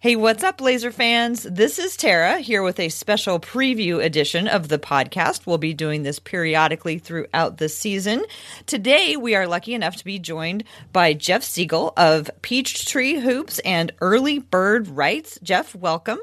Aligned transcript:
Hey, 0.00 0.14
what's 0.14 0.44
up, 0.44 0.58
Blazer 0.58 0.92
fans? 0.92 1.42
This 1.42 1.76
is 1.76 1.96
Tara 1.96 2.38
here 2.38 2.62
with 2.62 2.78
a 2.78 2.88
special 2.88 3.40
preview 3.40 4.00
edition 4.00 4.46
of 4.46 4.68
the 4.68 4.78
podcast. 4.78 5.44
We'll 5.44 5.58
be 5.58 5.74
doing 5.74 6.04
this 6.04 6.20
periodically 6.20 7.00
throughout 7.00 7.56
the 7.56 7.68
season. 7.68 8.24
Today, 8.66 9.16
we 9.16 9.34
are 9.34 9.48
lucky 9.48 9.74
enough 9.74 9.96
to 9.96 10.04
be 10.04 10.20
joined 10.20 10.62
by 10.92 11.14
Jeff 11.14 11.42
Siegel 11.42 11.94
of 11.96 12.30
Peachtree 12.42 13.18
Hoops 13.18 13.58
and 13.64 13.90
Early 14.00 14.38
Bird 14.38 14.86
Rights. 14.86 15.36
Jeff, 15.42 15.74
welcome. 15.74 16.20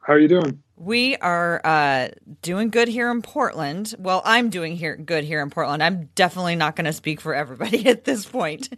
How 0.00 0.14
are 0.14 0.18
you 0.18 0.28
doing? 0.28 0.62
We 0.76 1.14
are 1.16 1.60
uh, 1.62 2.08
doing 2.40 2.70
good 2.70 2.88
here 2.88 3.10
in 3.10 3.20
Portland. 3.20 3.94
Well, 3.98 4.22
I'm 4.24 4.48
doing 4.48 4.74
here 4.76 4.96
good 4.96 5.24
here 5.24 5.42
in 5.42 5.50
Portland. 5.50 5.82
I'm 5.82 6.08
definitely 6.14 6.56
not 6.56 6.74
going 6.74 6.86
to 6.86 6.92
speak 6.94 7.20
for 7.20 7.34
everybody 7.34 7.86
at 7.86 8.04
this 8.04 8.24
point. 8.24 8.70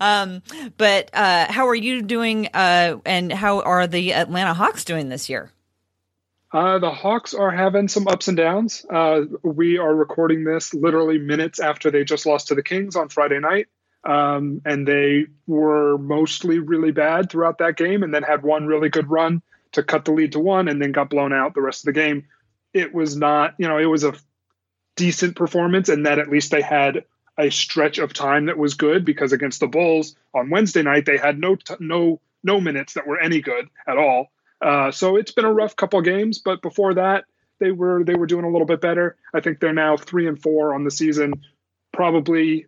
Um, 0.00 0.42
but 0.78 1.10
uh, 1.12 1.52
how 1.52 1.68
are 1.68 1.74
you 1.74 2.00
doing? 2.00 2.48
Uh, 2.54 2.96
and 3.04 3.30
how 3.30 3.60
are 3.60 3.86
the 3.86 4.14
Atlanta 4.14 4.54
Hawks 4.54 4.84
doing 4.84 5.10
this 5.10 5.28
year? 5.28 5.50
Uh, 6.52 6.78
the 6.78 6.90
Hawks 6.90 7.34
are 7.34 7.50
having 7.50 7.88
some 7.88 8.08
ups 8.08 8.28
and 8.28 8.36
downs. 8.36 8.84
Uh, 8.88 9.22
we 9.42 9.76
are 9.78 9.94
recording 9.94 10.44
this 10.44 10.72
literally 10.72 11.18
minutes 11.18 11.60
after 11.60 11.90
they 11.90 12.04
just 12.04 12.24
lost 12.24 12.48
to 12.48 12.54
the 12.54 12.62
Kings 12.62 12.96
on 12.96 13.10
Friday 13.10 13.40
night. 13.40 13.68
Um, 14.04 14.62
and 14.64 14.88
they 14.88 15.26
were 15.46 15.96
mostly 15.96 16.58
really 16.58 16.92
bad 16.92 17.30
throughout 17.30 17.58
that 17.58 17.76
game 17.76 18.02
and 18.02 18.12
then 18.12 18.22
had 18.22 18.42
one 18.42 18.66
really 18.66 18.88
good 18.88 19.10
run 19.10 19.42
to 19.72 19.82
cut 19.82 20.04
the 20.04 20.12
lead 20.12 20.32
to 20.32 20.40
one 20.40 20.68
and 20.68 20.80
then 20.80 20.92
got 20.92 21.10
blown 21.10 21.32
out 21.32 21.54
the 21.54 21.62
rest 21.62 21.82
of 21.82 21.86
the 21.86 22.00
game. 22.00 22.26
It 22.72 22.94
was 22.94 23.16
not, 23.16 23.54
you 23.58 23.68
know, 23.68 23.78
it 23.78 23.86
was 23.86 24.04
a 24.04 24.14
decent 24.96 25.36
performance 25.36 25.88
and 25.88 26.06
that 26.06 26.18
at 26.18 26.28
least 26.28 26.50
they 26.50 26.62
had 26.62 27.04
a 27.38 27.50
stretch 27.50 27.98
of 27.98 28.12
time 28.12 28.46
that 28.46 28.58
was 28.58 28.74
good 28.74 29.04
because 29.04 29.32
against 29.32 29.60
the 29.60 29.66
Bulls 29.66 30.14
on 30.34 30.50
Wednesday 30.50 30.82
night 30.82 31.06
they 31.06 31.16
had 31.16 31.38
no 31.38 31.56
t- 31.56 31.74
no 31.80 32.20
no 32.44 32.60
minutes 32.60 32.94
that 32.94 33.06
were 33.06 33.20
any 33.20 33.40
good 33.40 33.68
at 33.86 33.96
all. 33.96 34.26
Uh, 34.60 34.90
so 34.90 35.16
it's 35.16 35.32
been 35.32 35.44
a 35.44 35.52
rough 35.52 35.74
couple 35.74 36.00
games, 36.02 36.38
but 36.38 36.60
before 36.60 36.94
that 36.94 37.24
they 37.58 37.70
were 37.70 38.04
they 38.04 38.14
were 38.14 38.26
doing 38.26 38.44
a 38.44 38.50
little 38.50 38.66
bit 38.66 38.80
better. 38.80 39.16
I 39.32 39.40
think 39.40 39.60
they're 39.60 39.72
now 39.72 39.96
three 39.96 40.26
and 40.26 40.40
four 40.40 40.74
on 40.74 40.84
the 40.84 40.90
season, 40.90 41.42
probably 41.92 42.66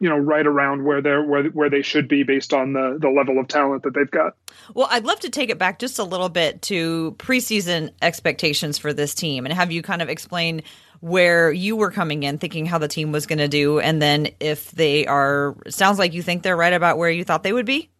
you 0.00 0.08
know 0.08 0.16
right 0.16 0.46
around 0.46 0.84
where 0.84 1.00
they're 1.00 1.22
where 1.22 1.44
where 1.50 1.70
they 1.70 1.82
should 1.82 2.08
be 2.08 2.22
based 2.22 2.52
on 2.52 2.72
the 2.72 2.98
the 3.00 3.08
level 3.08 3.38
of 3.38 3.48
talent 3.48 3.82
that 3.84 3.94
they've 3.94 4.10
got. 4.10 4.36
Well, 4.74 4.88
I'd 4.90 5.04
love 5.04 5.20
to 5.20 5.30
take 5.30 5.50
it 5.50 5.58
back 5.58 5.78
just 5.78 5.98
a 5.98 6.04
little 6.04 6.28
bit 6.28 6.62
to 6.62 7.14
preseason 7.18 7.90
expectations 8.02 8.78
for 8.78 8.92
this 8.92 9.14
team 9.14 9.46
and 9.46 9.54
have 9.54 9.70
you 9.70 9.82
kind 9.82 10.02
of 10.02 10.08
explain 10.08 10.62
where 11.00 11.52
you 11.52 11.76
were 11.76 11.90
coming 11.90 12.22
in 12.22 12.38
thinking 12.38 12.66
how 12.66 12.78
the 12.78 12.88
team 12.88 13.12
was 13.12 13.26
going 13.26 13.38
to 13.38 13.48
do 13.48 13.78
and 13.78 14.00
then 14.00 14.28
if 14.40 14.70
they 14.72 15.06
are 15.06 15.56
sounds 15.68 15.98
like 15.98 16.12
you 16.14 16.22
think 16.22 16.42
they're 16.42 16.56
right 16.56 16.72
about 16.72 16.98
where 16.98 17.10
you 17.10 17.24
thought 17.24 17.42
they 17.42 17.52
would 17.52 17.66
be? 17.66 17.90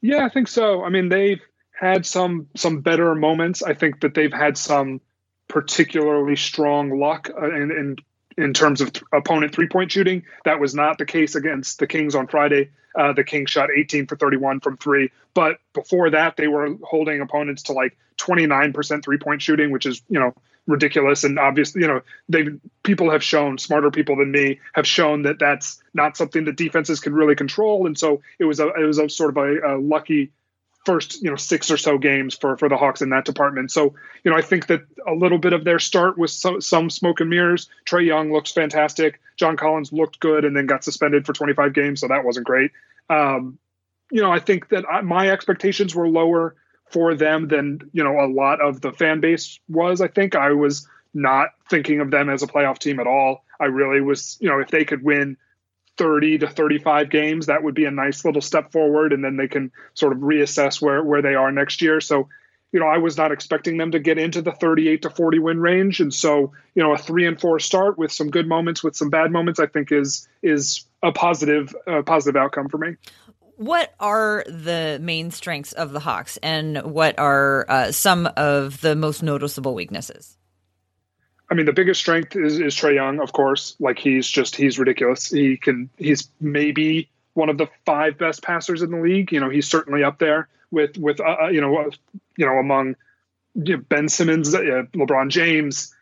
Yeah, 0.00 0.24
I 0.24 0.28
think 0.28 0.48
so. 0.48 0.84
I 0.84 0.88
mean, 0.90 1.08
they've 1.08 1.40
had 1.72 2.06
some 2.06 2.48
some 2.56 2.80
better 2.80 3.14
moments. 3.14 3.62
I 3.62 3.74
think 3.74 4.00
that 4.00 4.14
they've 4.14 4.32
had 4.32 4.56
some 4.56 5.00
particularly 5.48 6.36
strong 6.36 6.98
luck 6.98 7.30
uh, 7.30 7.50
and, 7.50 7.70
and 7.70 8.02
in 8.36 8.52
terms 8.52 8.80
of 8.80 8.92
th- 8.92 9.04
opponent 9.12 9.54
three 9.54 9.68
point 9.68 9.92
shooting. 9.92 10.24
That 10.44 10.60
was 10.60 10.74
not 10.74 10.98
the 10.98 11.06
case 11.06 11.34
against 11.34 11.78
the 11.78 11.86
Kings 11.86 12.14
on 12.14 12.26
Friday. 12.26 12.70
Uh, 12.94 13.12
the 13.12 13.24
Kings 13.24 13.50
shot 13.50 13.68
18 13.76 14.06
for 14.06 14.16
31 14.16 14.60
from 14.60 14.76
three, 14.78 15.10
but 15.34 15.58
before 15.74 16.10
that, 16.10 16.36
they 16.36 16.48
were 16.48 16.76
holding 16.82 17.20
opponents 17.20 17.64
to 17.64 17.72
like 17.72 17.96
29% 18.18 19.04
three 19.04 19.18
point 19.18 19.42
shooting, 19.42 19.70
which 19.70 19.86
is 19.86 20.02
you 20.08 20.18
know 20.18 20.34
ridiculous. 20.66 21.24
And 21.24 21.38
obviously, 21.38 21.82
you 21.82 21.88
know, 21.88 22.00
they 22.28 22.46
people 22.82 23.10
have 23.10 23.22
shown 23.22 23.58
smarter 23.58 23.90
people 23.90 24.16
than 24.16 24.30
me 24.30 24.60
have 24.72 24.86
shown 24.86 25.22
that 25.22 25.38
that's 25.38 25.82
not 25.94 26.16
something 26.16 26.44
that 26.46 26.56
defenses 26.56 27.00
can 27.00 27.14
really 27.14 27.36
control. 27.36 27.86
And 27.86 27.98
so 27.98 28.22
it 28.38 28.44
was 28.44 28.60
a 28.60 28.68
it 28.68 28.84
was 28.84 28.98
a 28.98 29.08
sort 29.08 29.30
of 29.30 29.36
a, 29.36 29.76
a 29.76 29.78
lucky 29.78 30.32
first 30.86 31.20
you 31.20 31.28
know 31.28 31.36
six 31.36 31.70
or 31.70 31.76
so 31.76 31.98
games 31.98 32.36
for 32.36 32.56
for 32.56 32.68
the 32.68 32.76
Hawks 32.76 33.02
in 33.02 33.10
that 33.10 33.24
department. 33.24 33.70
So 33.72 33.94
you 34.24 34.30
know 34.30 34.36
I 34.36 34.40
think 34.40 34.68
that 34.68 34.86
a 35.06 35.12
little 35.12 35.36
bit 35.36 35.52
of 35.52 35.64
their 35.64 35.80
start 35.80 36.16
was 36.16 36.32
some, 36.32 36.60
some 36.60 36.88
smoke 36.88 37.20
and 37.20 37.28
mirrors. 37.28 37.68
Trae 37.84 38.06
Young 38.06 38.32
looks 38.32 38.52
fantastic. 38.52 39.20
John 39.36 39.56
Collins 39.56 39.92
looked 39.92 40.20
good 40.20 40.44
and 40.44 40.56
then 40.56 40.66
got 40.66 40.84
suspended 40.84 41.26
for 41.26 41.32
25 41.32 41.74
games, 41.74 42.00
so 42.00 42.08
that 42.08 42.24
wasn't 42.24 42.46
great. 42.46 42.70
Um, 43.10 43.58
you 44.10 44.22
know 44.22 44.32
I 44.32 44.38
think 44.38 44.68
that 44.68 44.84
I, 44.90 45.00
my 45.02 45.28
expectations 45.28 45.94
were 45.94 46.08
lower 46.08 46.54
for 46.88 47.16
them 47.16 47.48
than 47.48 47.90
you 47.92 48.04
know 48.04 48.20
a 48.20 48.30
lot 48.30 48.60
of 48.60 48.80
the 48.80 48.92
fan 48.92 49.20
base 49.20 49.58
was. 49.68 50.00
I 50.00 50.08
think 50.08 50.36
I 50.36 50.52
was 50.52 50.88
not 51.12 51.50
thinking 51.68 52.00
of 52.00 52.10
them 52.10 52.30
as 52.30 52.42
a 52.42 52.46
playoff 52.46 52.78
team 52.78 53.00
at 53.00 53.08
all. 53.08 53.44
I 53.58 53.64
really 53.64 54.00
was 54.00 54.38
you 54.40 54.48
know 54.48 54.60
if 54.60 54.70
they 54.70 54.84
could 54.84 55.02
win 55.02 55.36
30 55.96 56.38
to 56.38 56.48
35 56.48 57.10
games, 57.10 57.46
that 57.46 57.62
would 57.62 57.74
be 57.74 57.84
a 57.84 57.90
nice 57.90 58.24
little 58.24 58.42
step 58.42 58.72
forward. 58.72 59.12
And 59.12 59.24
then 59.24 59.36
they 59.36 59.48
can 59.48 59.72
sort 59.94 60.12
of 60.12 60.18
reassess 60.18 60.80
where, 60.80 61.02
where 61.02 61.22
they 61.22 61.34
are 61.34 61.50
next 61.50 61.82
year. 61.82 62.00
So, 62.00 62.28
you 62.72 62.80
know, 62.80 62.86
I 62.86 62.98
was 62.98 63.16
not 63.16 63.32
expecting 63.32 63.78
them 63.78 63.92
to 63.92 63.98
get 63.98 64.18
into 64.18 64.42
the 64.42 64.52
38 64.52 65.02
to 65.02 65.10
40 65.10 65.38
win 65.38 65.60
range. 65.60 66.00
And 66.00 66.12
so, 66.12 66.52
you 66.74 66.82
know, 66.82 66.92
a 66.92 66.98
three 66.98 67.26
and 67.26 67.40
four 67.40 67.58
start 67.58 67.96
with 67.96 68.12
some 68.12 68.30
good 68.30 68.46
moments, 68.46 68.82
with 68.82 68.96
some 68.96 69.10
bad 69.10 69.30
moments, 69.30 69.60
I 69.60 69.66
think 69.66 69.92
is, 69.92 70.28
is 70.42 70.84
a 71.02 71.12
positive, 71.12 71.74
uh, 71.86 72.02
positive 72.02 72.36
outcome 72.36 72.68
for 72.68 72.78
me. 72.78 72.96
What 73.56 73.94
are 74.00 74.44
the 74.46 74.98
main 75.00 75.30
strengths 75.30 75.72
of 75.72 75.92
the 75.92 76.00
Hawks 76.00 76.36
and 76.42 76.82
what 76.82 77.18
are 77.18 77.64
uh, 77.70 77.92
some 77.92 78.28
of 78.36 78.82
the 78.82 78.94
most 78.94 79.22
noticeable 79.22 79.74
weaknesses? 79.74 80.36
I 81.50 81.54
mean, 81.54 81.66
the 81.66 81.72
biggest 81.72 82.00
strength 82.00 82.34
is, 82.34 82.58
is 82.58 82.74
Trae 82.74 82.94
Young, 82.94 83.20
of 83.20 83.32
course. 83.32 83.76
Like 83.78 83.98
he's 83.98 84.26
just 84.26 84.56
he's 84.56 84.78
ridiculous. 84.78 85.28
He 85.30 85.56
can 85.56 85.90
he's 85.96 86.28
maybe 86.40 87.08
one 87.34 87.48
of 87.48 87.58
the 87.58 87.68
five 87.84 88.18
best 88.18 88.42
passers 88.42 88.82
in 88.82 88.90
the 88.90 88.98
league. 88.98 89.32
You 89.32 89.40
know, 89.40 89.50
he's 89.50 89.68
certainly 89.68 90.02
up 90.02 90.18
there 90.18 90.48
with 90.70 90.96
with 90.98 91.20
uh, 91.20 91.36
uh 91.42 91.48
you 91.48 91.60
know 91.60 91.76
uh, 91.76 91.90
you 92.36 92.46
know 92.46 92.58
among 92.58 92.96
you 93.54 93.76
know, 93.76 93.82
Ben 93.88 94.08
Simmons, 94.08 94.54
uh, 94.54 94.82
LeBron 94.94 95.30
James, 95.30 95.94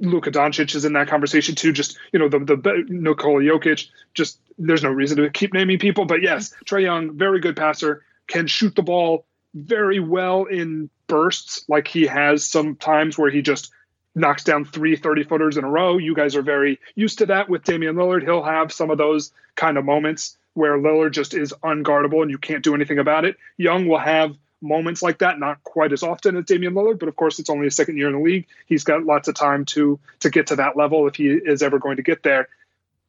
Luka 0.00 0.30
Doncic 0.30 0.74
is 0.74 0.84
in 0.84 0.92
that 0.92 1.08
conversation 1.08 1.54
too. 1.54 1.72
Just 1.72 1.98
you 2.12 2.18
know 2.18 2.28
the 2.28 2.38
the 2.40 2.84
Nikola 2.88 3.40
Jokic. 3.40 3.86
Just 4.14 4.40
there's 4.58 4.82
no 4.82 4.90
reason 4.90 5.16
to 5.18 5.30
keep 5.30 5.52
naming 5.52 5.78
people, 5.78 6.04
but 6.04 6.22
yes, 6.22 6.54
Trae 6.64 6.82
Young, 6.82 7.16
very 7.16 7.40
good 7.40 7.56
passer, 7.56 8.04
can 8.26 8.46
shoot 8.46 8.74
the 8.74 8.82
ball 8.82 9.26
very 9.54 10.00
well 10.00 10.44
in 10.44 10.90
bursts. 11.06 11.64
Like 11.68 11.88
he 11.88 12.06
has 12.06 12.44
some 12.44 12.76
times 12.76 13.18
where 13.18 13.30
he 13.30 13.42
just 13.42 13.72
knocks 14.18 14.44
down 14.44 14.64
three 14.64 14.96
30 14.96 15.24
footers 15.24 15.56
in 15.56 15.64
a 15.64 15.70
row. 15.70 15.98
You 15.98 16.14
guys 16.14 16.36
are 16.36 16.42
very 16.42 16.78
used 16.94 17.18
to 17.18 17.26
that 17.26 17.48
with 17.48 17.64
Damian 17.64 17.96
Lillard. 17.96 18.22
He'll 18.22 18.42
have 18.42 18.72
some 18.72 18.90
of 18.90 18.98
those 18.98 19.32
kind 19.54 19.78
of 19.78 19.84
moments 19.84 20.36
where 20.54 20.76
Lillard 20.76 21.12
just 21.12 21.34
is 21.34 21.54
unguardable 21.62 22.22
and 22.22 22.30
you 22.30 22.38
can't 22.38 22.64
do 22.64 22.74
anything 22.74 22.98
about 22.98 23.24
it. 23.24 23.36
Young 23.56 23.86
will 23.86 23.98
have 23.98 24.36
moments 24.60 25.02
like 25.02 25.18
that, 25.18 25.38
not 25.38 25.62
quite 25.62 25.92
as 25.92 26.02
often 26.02 26.36
as 26.36 26.44
Damian 26.44 26.74
Lillard, 26.74 26.98
but 26.98 27.08
of 27.08 27.16
course 27.16 27.38
it's 27.38 27.50
only 27.50 27.66
a 27.66 27.70
second 27.70 27.96
year 27.96 28.08
in 28.08 28.14
the 28.14 28.20
league. 28.20 28.46
He's 28.66 28.84
got 28.84 29.04
lots 29.04 29.28
of 29.28 29.34
time 29.34 29.64
to 29.66 29.98
to 30.20 30.30
get 30.30 30.48
to 30.48 30.56
that 30.56 30.76
level 30.76 31.06
if 31.06 31.14
he 31.14 31.28
is 31.28 31.62
ever 31.62 31.78
going 31.78 31.96
to 31.96 32.02
get 32.02 32.22
there. 32.22 32.48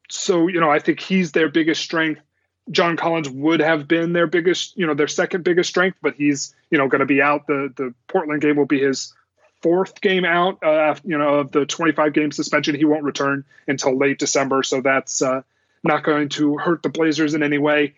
So, 0.08 0.48
you 0.48 0.60
know, 0.60 0.70
I 0.70 0.78
think 0.78 1.00
he's 1.00 1.32
their 1.32 1.48
biggest 1.48 1.82
strength. 1.82 2.20
John 2.70 2.96
Collins 2.96 3.28
would 3.28 3.60
have 3.60 3.88
been 3.88 4.12
their 4.12 4.26
biggest, 4.26 4.76
you 4.76 4.86
know, 4.86 4.94
their 4.94 5.08
second 5.08 5.42
biggest 5.42 5.70
strength, 5.70 5.98
but 6.02 6.14
he's, 6.14 6.54
you 6.70 6.78
know, 6.78 6.88
going 6.88 7.00
to 7.00 7.06
be 7.06 7.20
out. 7.20 7.46
The 7.46 7.72
the 7.74 7.94
Portland 8.06 8.42
game 8.42 8.56
will 8.56 8.66
be 8.66 8.80
his 8.80 9.12
fourth 9.62 10.00
game 10.00 10.24
out, 10.24 10.62
uh, 10.62 10.94
you 11.04 11.18
know, 11.18 11.40
of 11.40 11.52
the 11.52 11.66
25 11.66 12.12
game 12.12 12.32
suspension. 12.32 12.74
He 12.74 12.84
won't 12.84 13.04
return 13.04 13.44
until 13.68 13.96
late 13.96 14.18
December, 14.18 14.62
so 14.62 14.80
that's 14.80 15.22
uh, 15.22 15.42
not 15.82 16.04
going 16.04 16.28
to 16.30 16.56
hurt 16.56 16.82
the 16.82 16.88
Blazers 16.88 17.34
in 17.34 17.42
any 17.42 17.58
way. 17.58 17.94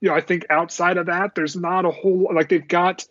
You 0.00 0.10
know, 0.10 0.14
I 0.14 0.20
think 0.20 0.46
outside 0.50 0.96
of 0.96 1.06
that, 1.06 1.34
there's 1.34 1.56
not 1.56 1.84
a 1.84 1.90
whole 1.90 2.30
like 2.34 2.48
they've 2.48 2.66
got 2.66 3.06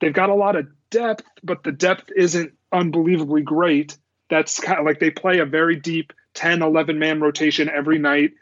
they've 0.00 0.12
got 0.12 0.30
a 0.30 0.34
lot 0.34 0.56
of 0.56 0.68
depth, 0.90 1.24
but 1.42 1.62
the 1.62 1.72
depth 1.72 2.10
isn't 2.14 2.52
unbelievably 2.72 3.42
great. 3.42 3.98
That's 4.30 4.60
kind 4.60 4.78
of 4.78 4.86
like 4.86 5.00
they 5.00 5.10
play 5.10 5.38
a 5.38 5.46
very 5.46 5.76
deep 5.76 6.12
10, 6.34 6.62
11 6.62 6.98
man 6.98 7.20
rotation 7.20 7.68
every 7.68 7.98
night. 7.98 8.32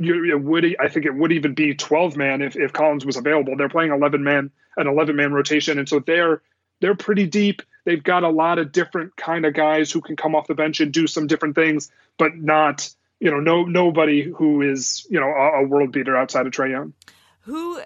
You, 0.00 0.24
it 0.24 0.40
would 0.40 0.76
I 0.80 0.88
think 0.88 1.06
it 1.06 1.14
would 1.14 1.32
even 1.32 1.54
be 1.54 1.74
12 1.74 2.16
man 2.16 2.42
if, 2.42 2.56
if 2.56 2.72
Collins 2.72 3.04
was 3.04 3.16
available. 3.16 3.56
They're 3.56 3.68
playing 3.68 3.92
11 3.92 4.22
man 4.24 4.50
an 4.76 4.86
11 4.86 5.16
man 5.16 5.32
rotation, 5.32 5.78
and 5.78 5.88
so 5.88 6.00
they're 6.00 6.42
they're 6.80 6.94
pretty 6.94 7.26
deep 7.26 7.62
they've 7.84 8.02
got 8.02 8.24
a 8.24 8.30
lot 8.30 8.58
of 8.58 8.72
different 8.72 9.16
kind 9.16 9.44
of 9.44 9.54
guys 9.54 9.90
who 9.90 10.00
can 10.00 10.16
come 10.16 10.34
off 10.34 10.46
the 10.46 10.54
bench 10.54 10.80
and 10.80 10.92
do 10.92 11.06
some 11.06 11.26
different 11.26 11.54
things, 11.54 11.90
but 12.18 12.36
not 12.36 12.88
you 13.20 13.30
know, 13.30 13.38
no 13.38 13.64
nobody 13.64 14.22
who 14.22 14.62
is 14.62 15.06
you 15.10 15.20
know 15.20 15.28
a, 15.28 15.62
a 15.62 15.66
world 15.66 15.92
beater 15.92 16.16
outside 16.16 16.46
of 16.46 16.52
Trae 16.52 16.70
Young. 16.70 16.94
Who 17.40 17.80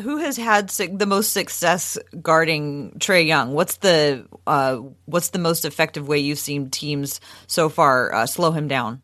who 0.00 0.18
has 0.18 0.36
had 0.36 0.68
the 0.68 1.06
most 1.06 1.32
success 1.32 1.98
guarding 2.22 2.92
Trae 2.98 3.26
Young? 3.26 3.52
What's 3.52 3.76
the 3.78 4.26
uh, 4.46 4.76
what's 5.06 5.30
the 5.30 5.38
most 5.40 5.64
effective 5.64 6.08
way 6.08 6.18
you've 6.18 6.38
seen 6.38 6.70
teams 6.70 7.20
so 7.48 7.68
far 7.68 8.14
uh, 8.14 8.26
slow 8.26 8.52
him 8.52 8.68
down? 8.68 9.02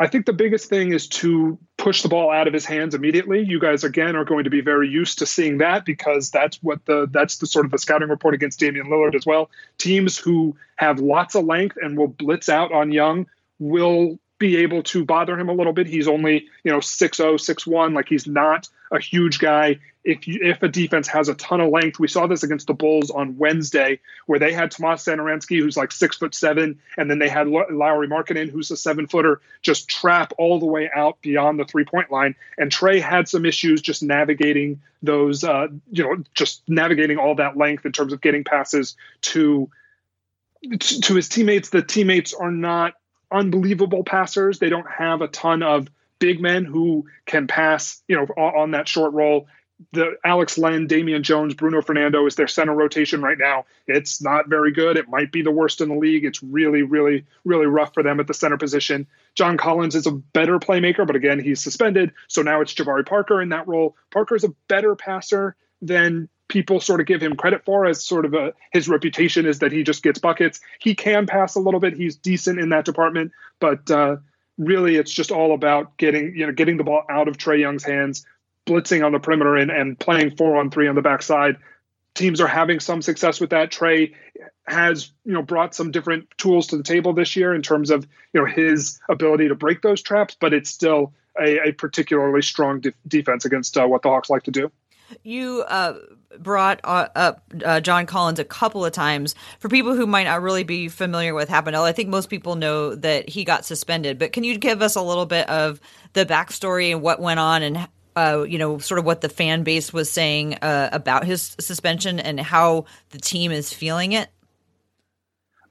I 0.00 0.06
think 0.06 0.26
the 0.26 0.32
biggest 0.32 0.68
thing 0.68 0.92
is 0.92 1.08
to 1.08 1.58
push 1.76 2.02
the 2.02 2.08
ball 2.08 2.30
out 2.30 2.46
of 2.46 2.54
his 2.54 2.64
hands 2.64 2.94
immediately. 2.94 3.42
You 3.44 3.58
guys 3.58 3.82
again 3.82 4.14
are 4.14 4.24
going 4.24 4.44
to 4.44 4.50
be 4.50 4.60
very 4.60 4.88
used 4.88 5.18
to 5.18 5.26
seeing 5.26 5.58
that 5.58 5.84
because 5.84 6.30
that's 6.30 6.62
what 6.62 6.84
the 6.84 7.08
that's 7.10 7.38
the 7.38 7.46
sort 7.46 7.64
of 7.64 7.72
the 7.72 7.78
scouting 7.78 8.08
report 8.08 8.34
against 8.34 8.60
Damian 8.60 8.86
Lillard 8.86 9.16
as 9.16 9.26
well. 9.26 9.50
Teams 9.76 10.16
who 10.16 10.56
have 10.76 11.00
lots 11.00 11.34
of 11.34 11.44
length 11.44 11.76
and 11.82 11.98
will 11.98 12.08
blitz 12.08 12.48
out 12.48 12.72
on 12.72 12.92
Young 12.92 13.26
will 13.58 14.20
be 14.38 14.58
able 14.58 14.82
to 14.84 15.04
bother 15.04 15.38
him 15.38 15.48
a 15.48 15.52
little 15.52 15.72
bit. 15.72 15.86
He's 15.86 16.08
only, 16.08 16.46
you 16.62 16.72
know, 16.72 16.78
6'0, 16.78 17.34
6'1, 17.34 17.94
like 17.94 18.08
he's 18.08 18.26
not 18.26 18.68
a 18.90 19.00
huge 19.00 19.38
guy. 19.38 19.78
If 20.04 20.26
you, 20.26 20.40
if 20.42 20.62
a 20.62 20.68
defense 20.68 21.08
has 21.08 21.28
a 21.28 21.34
ton 21.34 21.60
of 21.60 21.70
length, 21.70 21.98
we 21.98 22.08
saw 22.08 22.26
this 22.26 22.42
against 22.42 22.68
the 22.68 22.72
Bulls 22.72 23.10
on 23.10 23.36
Wednesday, 23.36 24.00
where 24.26 24.38
they 24.38 24.52
had 24.52 24.70
Tomas 24.70 25.04
Satoransky, 25.04 25.58
who's 25.58 25.76
like 25.76 25.92
six 25.92 26.16
foot 26.16 26.34
seven, 26.34 26.78
and 26.96 27.10
then 27.10 27.18
they 27.18 27.28
had 27.28 27.48
Lauri 27.48 28.08
Markkanen, 28.08 28.48
who's 28.48 28.70
a 28.70 28.76
seven 28.76 29.06
footer, 29.06 29.40
just 29.60 29.88
trap 29.88 30.32
all 30.38 30.58
the 30.60 30.66
way 30.66 30.88
out 30.94 31.20
beyond 31.20 31.58
the 31.58 31.64
three 31.64 31.84
point 31.84 32.10
line. 32.10 32.36
And 32.56 32.70
Trae 32.70 33.02
had 33.02 33.28
some 33.28 33.44
issues 33.44 33.82
just 33.82 34.02
navigating 34.02 34.80
those, 35.02 35.44
uh, 35.44 35.66
you 35.90 36.04
know, 36.04 36.22
just 36.34 36.62
navigating 36.68 37.18
all 37.18 37.34
that 37.34 37.56
length 37.56 37.84
in 37.84 37.92
terms 37.92 38.12
of 38.12 38.20
getting 38.20 38.44
passes 38.44 38.96
to 39.22 39.68
to 40.78 41.14
his 41.14 41.28
teammates. 41.28 41.68
The 41.68 41.82
teammates 41.82 42.32
are 42.32 42.50
not 42.50 42.94
unbelievable 43.30 44.04
passers. 44.04 44.58
They 44.58 44.68
don't 44.68 44.90
have 44.90 45.22
a 45.22 45.28
ton 45.28 45.62
of 45.62 45.88
big 46.18 46.40
men 46.40 46.64
who 46.64 47.06
can 47.26 47.46
pass, 47.46 48.02
you 48.08 48.16
know, 48.16 48.24
on 48.24 48.72
that 48.72 48.88
short 48.88 49.12
roll. 49.12 49.46
The 49.92 50.16
Alex 50.24 50.58
Len, 50.58 50.88
Damian 50.88 51.22
Jones, 51.22 51.54
Bruno 51.54 51.80
Fernando 51.82 52.26
is 52.26 52.34
their 52.34 52.48
center 52.48 52.74
rotation 52.74 53.22
right 53.22 53.38
now. 53.38 53.64
It's 53.86 54.20
not 54.20 54.48
very 54.48 54.72
good. 54.72 54.96
It 54.96 55.08
might 55.08 55.30
be 55.30 55.42
the 55.42 55.52
worst 55.52 55.80
in 55.80 55.88
the 55.88 55.94
league. 55.94 56.24
It's 56.24 56.42
really, 56.42 56.82
really, 56.82 57.24
really 57.44 57.66
rough 57.66 57.94
for 57.94 58.02
them 58.02 58.18
at 58.18 58.26
the 58.26 58.34
center 58.34 58.56
position. 58.56 59.06
John 59.36 59.56
Collins 59.56 59.94
is 59.94 60.08
a 60.08 60.10
better 60.10 60.58
playmaker, 60.58 61.06
but 61.06 61.14
again, 61.14 61.38
he's 61.38 61.62
suspended. 61.62 62.10
So 62.26 62.42
now 62.42 62.60
it's 62.60 62.74
Jabari 62.74 63.06
Parker 63.06 63.40
in 63.40 63.50
that 63.50 63.68
role. 63.68 63.94
Parker 64.10 64.34
is 64.34 64.42
a 64.42 64.52
better 64.66 64.96
passer 64.96 65.54
than 65.80 66.28
people 66.48 66.80
sort 66.80 67.00
of 67.00 67.06
give 67.06 67.22
him 67.22 67.36
credit 67.36 67.64
for 67.64 67.86
as 67.86 68.04
sort 68.04 68.24
of 68.24 68.34
a 68.34 68.52
his 68.72 68.88
reputation 68.88 69.46
is 69.46 69.60
that 69.60 69.70
he 69.70 69.82
just 69.82 70.02
gets 70.02 70.18
buckets. 70.18 70.60
He 70.80 70.94
can 70.94 71.26
pass 71.26 71.54
a 71.54 71.60
little 71.60 71.80
bit. 71.80 71.94
He's 71.94 72.16
decent 72.16 72.58
in 72.58 72.70
that 72.70 72.84
department, 72.84 73.32
but 73.60 73.90
uh, 73.90 74.16
really 74.56 74.96
it's 74.96 75.12
just 75.12 75.30
all 75.30 75.54
about 75.54 75.96
getting 75.98 76.34
you 76.34 76.46
know 76.46 76.52
getting 76.52 76.76
the 76.76 76.84
ball 76.84 77.04
out 77.08 77.28
of 77.28 77.36
Trae 77.36 77.60
Young's 77.60 77.84
hands, 77.84 78.26
blitzing 78.66 79.04
on 79.04 79.12
the 79.12 79.20
perimeter 79.20 79.56
and, 79.56 79.70
and 79.70 79.98
playing 79.98 80.36
four 80.36 80.56
on 80.56 80.70
three 80.70 80.88
on 80.88 80.94
the 80.94 81.02
backside. 81.02 81.56
Teams 82.14 82.40
are 82.40 82.48
having 82.48 82.80
some 82.80 83.00
success 83.00 83.40
with 83.40 83.50
that. 83.50 83.70
Trae 83.70 84.14
has 84.66 85.12
you 85.24 85.32
know 85.32 85.42
brought 85.42 85.74
some 85.74 85.90
different 85.90 86.28
tools 86.38 86.68
to 86.68 86.76
the 86.76 86.82
table 86.82 87.12
this 87.12 87.36
year 87.36 87.54
in 87.54 87.62
terms 87.62 87.90
of 87.90 88.06
you 88.32 88.40
know 88.40 88.46
his 88.46 88.98
ability 89.08 89.48
to 89.48 89.54
break 89.54 89.82
those 89.82 90.02
traps, 90.02 90.36
but 90.40 90.54
it's 90.54 90.70
still 90.70 91.12
a, 91.40 91.68
a 91.68 91.72
particularly 91.72 92.42
strong 92.42 92.80
de- 92.80 92.92
defense 93.06 93.44
against 93.44 93.76
uh, 93.76 93.86
what 93.86 94.02
the 94.02 94.08
Hawks 94.08 94.30
like 94.30 94.44
to 94.44 94.50
do. 94.50 94.72
You 95.22 95.64
uh, 95.66 95.94
brought 96.38 96.80
uh, 96.84 97.08
up 97.14 97.42
uh, 97.64 97.80
John 97.80 98.06
Collins 98.06 98.38
a 98.38 98.44
couple 98.44 98.84
of 98.84 98.92
times. 98.92 99.34
For 99.58 99.68
people 99.68 99.94
who 99.94 100.06
might 100.06 100.24
not 100.24 100.42
really 100.42 100.64
be 100.64 100.88
familiar 100.88 101.34
with 101.34 101.48
happened, 101.48 101.76
I 101.76 101.92
think 101.92 102.08
most 102.08 102.28
people 102.28 102.56
know 102.56 102.94
that 102.94 103.28
he 103.28 103.44
got 103.44 103.64
suspended. 103.64 104.18
But 104.18 104.32
can 104.32 104.44
you 104.44 104.58
give 104.58 104.82
us 104.82 104.96
a 104.96 105.02
little 105.02 105.26
bit 105.26 105.48
of 105.48 105.80
the 106.12 106.26
backstory 106.26 106.92
and 106.92 107.02
what 107.02 107.20
went 107.20 107.40
on, 107.40 107.62
and 107.62 107.88
uh, 108.16 108.42
you 108.42 108.58
know, 108.58 108.78
sort 108.78 108.98
of 108.98 109.04
what 109.04 109.20
the 109.20 109.28
fan 109.28 109.62
base 109.62 109.92
was 109.92 110.10
saying 110.10 110.54
uh, 110.54 110.90
about 110.92 111.24
his 111.24 111.56
suspension 111.60 112.18
and 112.18 112.40
how 112.40 112.84
the 113.10 113.18
team 113.18 113.52
is 113.52 113.72
feeling 113.72 114.12
it? 114.12 114.28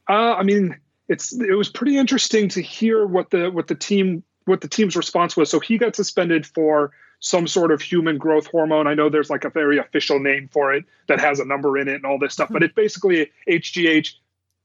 I 0.08 0.44
mean, 0.44 0.78
it's 1.10 1.34
it 1.34 1.56
was 1.58 1.70
pretty 1.70 1.98
interesting 1.98 2.50
to 2.50 2.62
hear 2.62 3.06
what 3.06 3.30
the 3.30 3.50
what 3.50 3.68
the 3.68 3.76
team 3.76 4.24
what 4.46 4.62
the 4.62 4.68
team's 4.68 4.96
response 4.96 5.36
was. 5.36 5.50
So 5.50 5.60
he 5.60 5.78
got 5.78 5.96
suspended 5.96 6.46
for 6.46 6.92
some 7.20 7.48
sort 7.48 7.72
of 7.72 7.82
human 7.82 8.18
growth 8.18 8.48
hormone. 8.48 8.88
I 8.88 8.94
know 8.94 9.10
there's 9.10 9.30
like 9.30 9.44
a 9.44 9.50
very 9.50 9.80
official 9.80 10.20
name 10.20 10.50
for 10.52 10.74
it 10.74 10.86
that 11.08 11.20
has 11.20 11.40
a 11.40 11.46
number 11.46 11.78
in 11.78 11.88
it 11.88 11.96
and 11.96 12.06
all 12.06 12.20
this 12.20 12.34
stuff, 12.34 12.50
but 12.50 12.58
mm-hmm. 12.58 12.66
it's 12.66 12.76
basically 12.76 13.32
HGH, 13.50 14.14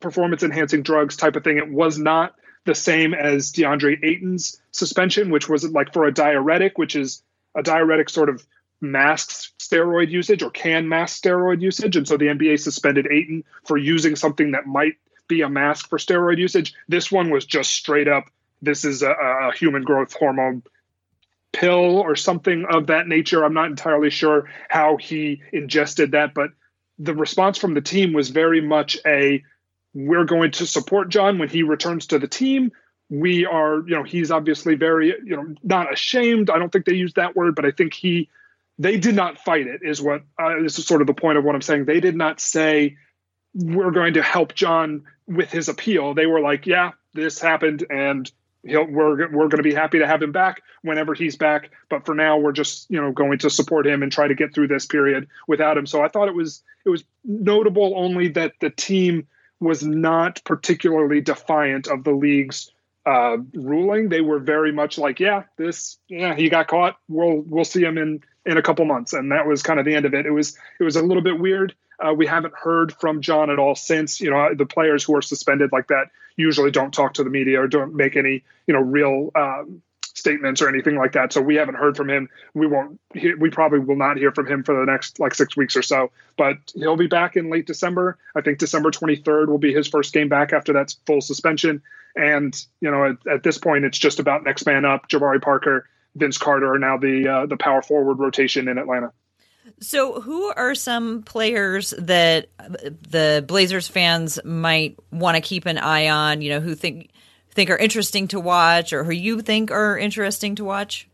performance 0.01 0.43
enhancing 0.43 0.83
drugs 0.83 1.17
type 1.17 1.37
of 1.37 1.45
thing. 1.45 1.59
It 1.59 1.71
was 1.71 1.99
not 1.99 2.35
the 2.65 2.75
same 2.75 3.15
as 3.15 3.53
DeAndre 3.53 4.05
Ayton's 4.05 4.61
suspension, 4.71 5.31
which 5.31 5.49
was 5.49 5.65
like 5.65 5.93
for 5.93 6.05
a 6.05 6.13
diuretic, 6.13 6.79
which 6.79 6.95
is 6.95 7.23
a 7.55 7.63
diuretic 7.63 8.11
sort 8.11 8.29
of 8.29 8.45
masks 8.81 9.53
steroid 9.59 10.11
usage 10.11 10.43
or 10.43 10.51
can 10.51 10.89
mask 10.89 11.23
steroid 11.23 11.61
usage. 11.61 11.97
And 11.97 12.07
so 12.07 12.17
the 12.17 12.27
NBA 12.27 12.61
suspended 12.61 13.07
Ayton 13.11 13.45
for 13.65 13.79
using 13.79 14.17
something 14.17 14.53
that 14.53 14.67
might 14.67 14.95
be 15.29 15.41
a 15.41 15.49
mask 15.49 15.89
for 15.89 15.99
steroid 15.99 16.39
usage. 16.39 16.75
This 16.89 17.11
one 17.11 17.31
was 17.31 17.47
just 17.47 17.73
straight 17.73 18.09
up. 18.09 18.25
This 18.61 18.85
is 18.85 19.03
a, 19.03 19.11
a 19.11 19.53
human 19.53 19.83
growth 19.83 20.13
hormone 20.13 20.63
pill 21.53 21.99
or 21.99 22.17
something 22.17 22.65
of 22.69 22.87
that 22.89 23.07
nature. 23.07 23.45
I'm 23.45 23.55
not 23.55 23.67
entirely 23.67 24.11
sure 24.11 24.51
how 24.69 24.97
he 24.97 25.43
ingested 25.53 26.13
that, 26.13 26.35
but 26.35 26.51
the 26.99 27.15
response 27.15 27.59
from 27.59 27.75
the 27.75 27.81
team 27.81 28.13
was 28.13 28.31
very 28.31 28.61
much 28.61 28.99
a 29.07 29.43
we're 29.95 30.25
going 30.25 30.53
to 30.53 30.67
support 30.67 31.11
John 31.11 31.39
when 31.39 31.49
he 31.49 31.63
returns 31.63 32.07
to 32.09 32.19
the 32.19 32.29
team. 32.29 32.73
We 33.11 33.45
are, 33.45 33.81
you 33.87 33.95
know, 33.95 34.03
he's 34.03 34.31
obviously 34.31 34.75
very, 34.75 35.09
you 35.09 35.37
know, 35.37 35.55
not 35.63 35.93
ashamed. 35.93 36.49
I 36.49 36.59
don't 36.59 36.73
think 36.73 36.87
they 36.87 36.95
used 36.95 37.17
that 37.17 37.37
word, 37.37 37.55
but 37.55 37.67
I 37.67 37.71
think 37.71 37.93
he, 37.93 38.31
they 38.79 38.97
did 38.97 39.15
not 39.15 39.39
fight 39.39 39.67
it, 39.67 39.83
is 39.83 40.01
what, 40.01 40.23
uh, 40.39 40.63
this 40.63 40.79
is 40.79 40.87
sort 40.87 41.03
of 41.03 41.07
the 41.07 41.15
point 41.15 41.37
of 41.37 41.45
what 41.45 41.55
I'm 41.55 41.61
saying. 41.61 41.85
They 41.85 42.01
did 42.01 42.17
not 42.17 42.41
say, 42.41 42.97
we're 43.55 43.91
going 43.91 44.15
to 44.15 44.23
help 44.23 44.55
John 44.55 45.03
with 45.27 45.51
his 45.51 45.69
appeal. 45.69 46.15
They 46.15 46.27
were 46.27 46.41
like, 46.41 46.67
yeah, 46.67 46.93
this 47.13 47.39
happened 47.39 47.85
and 47.91 48.31
he'll 48.65 48.87
we're 48.87 49.29
we're 49.31 49.49
going 49.49 49.59
to 49.59 49.63
be 49.63 49.75
happy 49.75 49.99
to 49.99 50.07
have 50.07 50.23
him 50.23 50.33
back 50.33 50.63
whenever 50.83 51.15
he's 51.15 51.37
back. 51.37 51.71
But 51.89 52.07
for 52.07 52.15
now 52.15 52.39
we're 52.39 52.53
just 52.53 52.91
you 52.91 53.01
know 53.01 53.13
going 53.13 53.39
to 53.39 53.51
support 53.51 53.87
him 53.87 54.03
and 54.03 54.11
try 54.11 54.29
to 54.29 54.35
get 54.35 54.55
through 54.55 54.69
this 54.69 54.87
period 54.87 55.29
without 55.47 55.77
him. 55.77 55.87
So 55.87 56.03
i 56.03 56.09
thought 56.09 56.29
it 56.29 56.35
was 56.35 56.63
it 56.85 56.91
was 56.91 57.05
notable 57.25 57.95
only 57.97 58.29
that 58.29 58.53
the 58.61 58.71
team 58.71 59.27
was 59.61 59.83
not 59.83 60.43
particularly 60.45 61.21
defiant 61.21 61.87
of 61.87 62.05
the 62.05 62.11
league's 62.11 62.71
uh, 63.07 63.37
ruling. 63.55 64.09
They 64.09 64.21
were 64.21 64.39
very 64.39 64.73
much 64.73 64.99
like 64.99 65.21
yeah 65.21 65.45
this 65.57 65.99
yeah 66.09 66.35
he 66.35 66.49
got 66.49 66.69
caught. 66.69 66.97
We'll 67.09 67.41
we'll 67.41 67.65
see 67.65 67.83
him 67.83 67.99
in 67.99 68.23
in 68.45 68.57
a 68.57 68.63
couple 68.63 68.85
months 68.85 69.13
and 69.13 69.31
that 69.31 69.47
was 69.47 69.63
kind 69.63 69.79
of 69.79 69.87
the 69.87 69.95
end 69.95 70.05
of 70.05 70.15
it 70.15 70.27
it 70.27 70.31
was 70.31 70.57
it 70.81 70.85
was 70.85 70.97
a 70.97 71.03
little 71.03 71.23
bit 71.23 71.39
weird 71.39 71.75
uh, 72.03 72.13
we 72.13 72.27
haven't 72.27 72.55
heard 72.55 72.93
from 72.93 73.21
John 73.21 73.51
at 73.51 73.59
all 73.59 73.75
since. 73.75 74.21
You 74.21 74.31
know, 74.31 74.55
the 74.55 74.67
players 74.67 75.05
who 75.05 75.17
are 75.17 75.23
suspended 75.23 75.71
like 75.73 75.89
that 75.89 76.11
usually 76.37 76.71
don't 76.71 76.93
talk 76.93 77.15
to 77.15 77.25
the 77.25 77.31
media 77.31 77.61
or 77.61 77.69
don't 77.69 77.95
make 77.95 78.17
any, 78.17 78.43
you 78.67 78.75
know, 78.75 78.81
real 78.81 79.31
um, 79.37 79.83
statements 80.15 80.61
or 80.61 80.69
anything 80.69 80.97
like 80.97 81.13
that. 81.13 81.33
So 81.33 81.41
we 81.41 81.57
haven't 81.57 81.77
heard 81.77 81.97
from 81.97 82.11
him. 82.11 82.29
We 82.55 82.67
won't. 82.67 82.99
Hear, 83.15 83.37
we 83.37 83.51
probably 83.51 83.79
will 83.79 83.97
not 83.97 84.17
hear 84.17 84.33
from 84.33 84.47
him 84.47 84.65
for 84.65 84.79
the 84.79 84.91
next 84.91 85.21
like 85.21 85.35
six 85.35 85.57
weeks 85.57 85.77
or 85.77 85.83
so. 85.83 86.11
But 86.37 86.57
he'll 86.75 86.97
be 86.97 87.07
back 87.07 87.37
in 87.37 87.51
late 87.51 87.67
December. 87.67 88.19
I 88.35 88.41
think 88.41 88.59
December 88.59 88.91
23rd 88.91 89.49
will 89.49 89.59
be 89.59 89.73
his 89.73 89.87
first 89.87 90.13
game 90.13 90.29
back 90.29 90.53
after 90.53 90.73
that 90.73 90.95
full 91.07 91.21
suspension. 91.21 91.83
And 92.17 92.55
you 92.81 92.91
know, 92.91 93.05
at, 93.05 93.27
at 93.27 93.43
this 93.43 93.59
point, 93.59 93.85
it's 93.85 93.99
just 93.99 94.19
about 94.19 94.45
next 94.45 94.67
man 94.67 94.85
up. 94.85 95.09
Jabari 95.09 95.41
Parker, 95.41 95.87
Vince 96.15 96.39
Carter 96.39 96.75
are 96.75 96.79
now 96.79 96.99
the 96.99 97.29
uh, 97.29 97.47
the 97.47 97.57
power 97.57 97.83
forward 97.83 98.19
rotation 98.19 98.69
in 98.69 98.79
Atlanta. 98.79 99.13
So, 99.81 100.21
who 100.21 100.53
are 100.53 100.75
some 100.75 101.23
players 101.23 101.95
that 101.99 102.49
the 102.59 103.45
Blazers 103.47 103.89
fans 103.89 104.39
might 104.45 104.99
want 105.11 105.37
to 105.37 105.41
keep 105.41 105.67
an 105.67 105.79
eye 105.79 106.09
on? 106.09 106.43
You 106.43 106.51
know, 106.51 106.61
who 106.61 106.75
think 106.75 107.11
think 107.51 107.71
are 107.71 107.77
interesting 107.77 108.29
to 108.29 108.41
watch, 108.41 108.93
or 108.93 109.05
who 109.05 109.13
you 109.13 109.41
think 109.41 109.71
are 109.71 109.97
interesting 109.97 110.57
to 110.57 110.65
watch? 110.65 111.09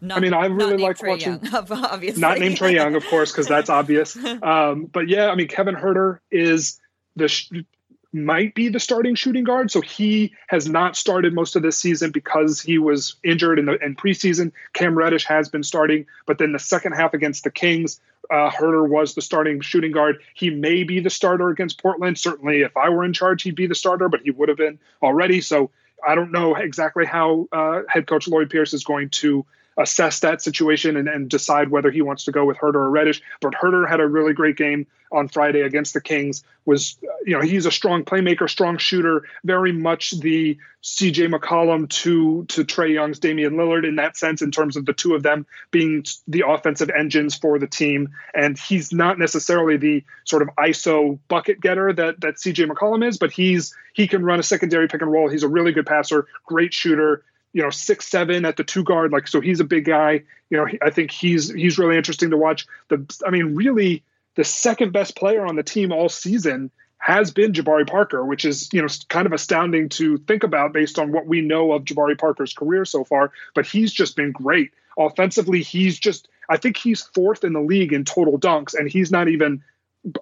Not, 0.00 0.18
I 0.18 0.20
mean, 0.20 0.34
I 0.34 0.46
really 0.46 0.78
like 0.78 1.00
watching. 1.02 1.44
Young, 1.44 1.66
obviously, 1.70 2.20
not 2.20 2.38
named 2.38 2.56
Trae 2.56 2.74
Young, 2.74 2.96
of 2.96 3.06
course, 3.06 3.30
because 3.30 3.46
that's 3.46 3.70
obvious. 3.70 4.16
Um, 4.42 4.86
but 4.86 5.08
yeah, 5.08 5.28
I 5.28 5.36
mean, 5.36 5.46
Kevin 5.46 5.76
Huerter 5.76 6.18
is 6.30 6.80
the 7.14 7.64
might 8.12 8.54
be 8.54 8.68
the 8.68 8.80
starting 8.80 9.14
shooting 9.14 9.44
guard. 9.44 9.70
So 9.70 9.80
he 9.80 10.34
has 10.48 10.68
not 10.68 10.96
started 10.96 11.32
most 11.32 11.56
of 11.56 11.62
this 11.62 11.78
season 11.78 12.10
because 12.10 12.60
he 12.60 12.78
was 12.78 13.16
injured 13.24 13.58
in 13.58 13.66
the 13.66 13.82
in 13.82 13.96
preseason. 13.96 14.52
Cam 14.74 14.96
Reddish 14.96 15.24
has 15.24 15.48
been 15.48 15.62
starting, 15.62 16.06
but 16.26 16.38
then 16.38 16.52
the 16.52 16.58
second 16.58 16.92
half 16.92 17.14
against 17.14 17.44
the 17.44 17.50
Kings, 17.50 18.00
uh, 18.30 18.50
Huerter 18.50 18.88
was 18.88 19.14
the 19.14 19.22
starting 19.22 19.60
shooting 19.60 19.92
guard. 19.92 20.18
He 20.34 20.50
may 20.50 20.84
be 20.84 21.00
the 21.00 21.10
starter 21.10 21.48
against 21.48 21.80
Portland. 21.80 22.18
Certainly, 22.18 22.62
if 22.62 22.76
I 22.76 22.90
were 22.90 23.04
in 23.04 23.12
charge, 23.12 23.42
he'd 23.42 23.56
be 23.56 23.66
the 23.66 23.74
starter, 23.74 24.08
but 24.08 24.20
he 24.20 24.30
would 24.30 24.48
have 24.48 24.58
been 24.58 24.78
already. 25.02 25.40
So 25.40 25.70
I 26.06 26.14
don't 26.14 26.32
know 26.32 26.54
exactly 26.54 27.06
how 27.06 27.48
uh, 27.52 27.82
head 27.88 28.06
coach 28.06 28.28
Lloyd 28.28 28.50
Pierce 28.50 28.74
is 28.74 28.84
going 28.84 29.10
to 29.10 29.46
assess 29.76 30.20
that 30.20 30.42
situation 30.42 30.96
and, 30.96 31.08
and 31.08 31.28
decide 31.28 31.70
whether 31.70 31.90
he 31.90 32.02
wants 32.02 32.24
to 32.24 32.32
go 32.32 32.44
with 32.44 32.58
Huerter 32.58 32.76
or 32.76 32.90
Reddish. 32.90 33.22
But 33.40 33.54
Huerter 33.54 33.88
had 33.88 34.00
a 34.00 34.06
really 34.06 34.32
great 34.32 34.56
game 34.56 34.86
on 35.10 35.28
Friday 35.28 35.60
against 35.60 35.94
the 35.94 36.00
Kings. 36.00 36.42
Was 36.64 36.96
you 37.24 37.36
know 37.36 37.42
he's 37.42 37.66
a 37.66 37.70
strong 37.70 38.04
playmaker, 38.04 38.48
strong 38.48 38.78
shooter, 38.78 39.24
very 39.44 39.72
much 39.72 40.12
the 40.12 40.58
C.J. 40.80 41.28
McCollum 41.28 41.88
to 41.88 42.44
to 42.46 42.64
Trae 42.64 42.94
Young's 42.94 43.18
Damian 43.18 43.54
Lillard 43.54 43.86
in 43.86 43.96
that 43.96 44.16
sense, 44.16 44.42
in 44.42 44.50
terms 44.50 44.76
of 44.76 44.86
the 44.86 44.92
two 44.92 45.14
of 45.14 45.22
them 45.22 45.46
being 45.70 46.04
the 46.28 46.44
offensive 46.46 46.90
engines 46.90 47.36
for 47.36 47.58
the 47.58 47.66
team. 47.66 48.10
And 48.34 48.58
he's 48.58 48.92
not 48.92 49.18
necessarily 49.18 49.76
the 49.76 50.04
sort 50.24 50.42
of 50.42 50.48
ISO 50.56 51.18
bucket 51.28 51.60
getter 51.60 51.92
that 51.92 52.20
that 52.20 52.38
C.J. 52.38 52.66
McCollum 52.66 53.06
is, 53.06 53.18
but 53.18 53.32
he's 53.32 53.74
he 53.92 54.06
can 54.06 54.24
run 54.24 54.40
a 54.40 54.44
secondary 54.44 54.88
pick 54.88 55.02
and 55.02 55.10
roll. 55.10 55.28
He's 55.28 55.42
a 55.42 55.48
really 55.48 55.72
good 55.72 55.86
passer, 55.86 56.26
great 56.46 56.72
shooter 56.72 57.24
you 57.52 57.62
know 57.62 57.70
six 57.70 58.08
seven 58.08 58.44
at 58.44 58.56
the 58.56 58.64
two 58.64 58.84
guard 58.84 59.12
like 59.12 59.28
so 59.28 59.40
he's 59.40 59.60
a 59.60 59.64
big 59.64 59.84
guy. 59.84 60.22
You 60.50 60.58
know 60.58 60.66
i 60.82 60.90
think 60.90 61.10
he's 61.10 61.52
he's 61.52 61.78
really 61.78 61.96
interesting 61.96 62.30
to 62.30 62.36
watch. 62.36 62.66
The 62.88 63.04
i 63.26 63.30
mean 63.30 63.54
really 63.54 64.02
the 64.34 64.44
second 64.44 64.92
best 64.92 65.16
player 65.16 65.44
on 65.44 65.56
the 65.56 65.62
team 65.62 65.92
all 65.92 66.08
season 66.08 66.70
has 66.98 67.32
been 67.32 67.52
jabari 67.52 67.88
parker 67.88 68.24
which 68.24 68.44
is 68.44 68.68
you 68.72 68.80
know 68.80 68.88
kind 69.08 69.26
of 69.26 69.32
astounding 69.32 69.88
to 69.88 70.18
think 70.18 70.44
about 70.44 70.72
based 70.72 70.98
on 70.98 71.10
what 71.10 71.26
we 71.26 71.40
know 71.40 71.72
of 71.72 71.84
jabari 71.84 72.18
parker's 72.18 72.52
career 72.52 72.84
so 72.84 73.04
far 73.04 73.32
but 73.54 73.66
he's 73.66 73.92
just 73.92 74.16
been 74.16 74.32
great. 74.32 74.72
Offensively 74.98 75.62
he's 75.62 75.98
just 75.98 76.28
i 76.48 76.56
think 76.56 76.76
he's 76.76 77.02
fourth 77.02 77.44
in 77.44 77.54
the 77.54 77.60
league 77.60 77.92
in 77.92 78.04
total 78.04 78.38
dunks 78.38 78.74
and 78.74 78.90
he's 78.90 79.10
not 79.10 79.28
even 79.28 79.62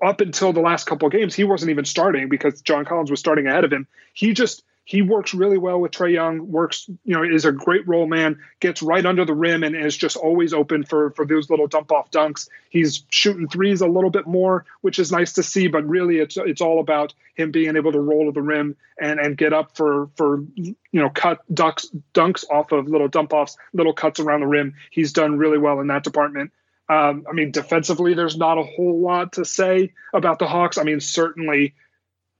up 0.02 0.20
until 0.20 0.52
the 0.52 0.60
last 0.60 0.86
couple 0.86 1.06
of 1.06 1.12
games 1.12 1.34
he 1.34 1.42
wasn't 1.42 1.70
even 1.70 1.84
starting 1.84 2.28
because 2.28 2.60
john 2.60 2.84
collins 2.84 3.10
was 3.10 3.18
starting 3.18 3.46
ahead 3.46 3.64
of 3.64 3.72
him. 3.72 3.86
He 4.14 4.32
just 4.32 4.62
he 4.90 5.02
works 5.02 5.34
really 5.34 5.56
well 5.56 5.80
with 5.80 5.92
Trae 5.92 6.12
Young. 6.12 6.50
Works, 6.50 6.90
you 7.04 7.14
know, 7.14 7.22
is 7.22 7.44
a 7.44 7.52
great 7.52 7.86
role 7.86 8.08
man. 8.08 8.40
Gets 8.58 8.82
right 8.82 9.06
under 9.06 9.24
the 9.24 9.34
rim 9.34 9.62
and 9.62 9.76
is 9.76 9.96
just 9.96 10.16
always 10.16 10.52
open 10.52 10.82
for 10.82 11.12
for 11.12 11.24
those 11.24 11.48
little 11.48 11.68
dump 11.68 11.92
off 11.92 12.10
dunks. 12.10 12.48
He's 12.70 13.04
shooting 13.08 13.46
threes 13.46 13.82
a 13.82 13.86
little 13.86 14.10
bit 14.10 14.26
more, 14.26 14.64
which 14.80 14.98
is 14.98 15.12
nice 15.12 15.34
to 15.34 15.44
see. 15.44 15.68
But 15.68 15.88
really, 15.88 16.18
it's 16.18 16.36
it's 16.36 16.60
all 16.60 16.80
about 16.80 17.14
him 17.36 17.52
being 17.52 17.76
able 17.76 17.92
to 17.92 18.00
roll 18.00 18.26
to 18.26 18.32
the 18.32 18.42
rim 18.42 18.74
and 19.00 19.20
and 19.20 19.36
get 19.36 19.52
up 19.52 19.76
for 19.76 20.10
for 20.16 20.42
you 20.56 20.74
know 20.90 21.08
cut 21.08 21.38
ducks 21.54 21.88
dunks 22.12 22.44
off 22.50 22.72
of 22.72 22.88
little 22.88 23.06
dump 23.06 23.32
offs, 23.32 23.56
little 23.72 23.92
cuts 23.92 24.18
around 24.18 24.40
the 24.40 24.48
rim. 24.48 24.74
He's 24.90 25.12
done 25.12 25.38
really 25.38 25.58
well 25.58 25.78
in 25.78 25.86
that 25.86 26.02
department. 26.02 26.50
Um, 26.88 27.26
I 27.30 27.32
mean, 27.32 27.52
defensively, 27.52 28.14
there's 28.14 28.36
not 28.36 28.58
a 28.58 28.64
whole 28.64 29.00
lot 29.00 29.34
to 29.34 29.44
say 29.44 29.92
about 30.12 30.40
the 30.40 30.48
Hawks. 30.48 30.78
I 30.78 30.82
mean, 30.82 30.98
certainly 30.98 31.74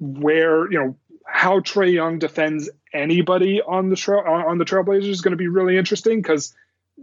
where 0.00 0.68
you 0.72 0.80
know 0.80 0.96
how 1.26 1.60
Trae 1.60 1.92
Young 1.92 2.18
defends 2.18 2.70
anybody 2.92 3.62
on 3.62 3.88
the 3.88 3.96
trail 3.96 4.20
on 4.26 4.58
the 4.58 4.64
Trailblazers 4.64 5.08
is 5.08 5.20
going 5.20 5.32
to 5.32 5.36
be 5.36 5.48
really 5.48 5.76
interesting 5.76 6.20
because 6.20 6.54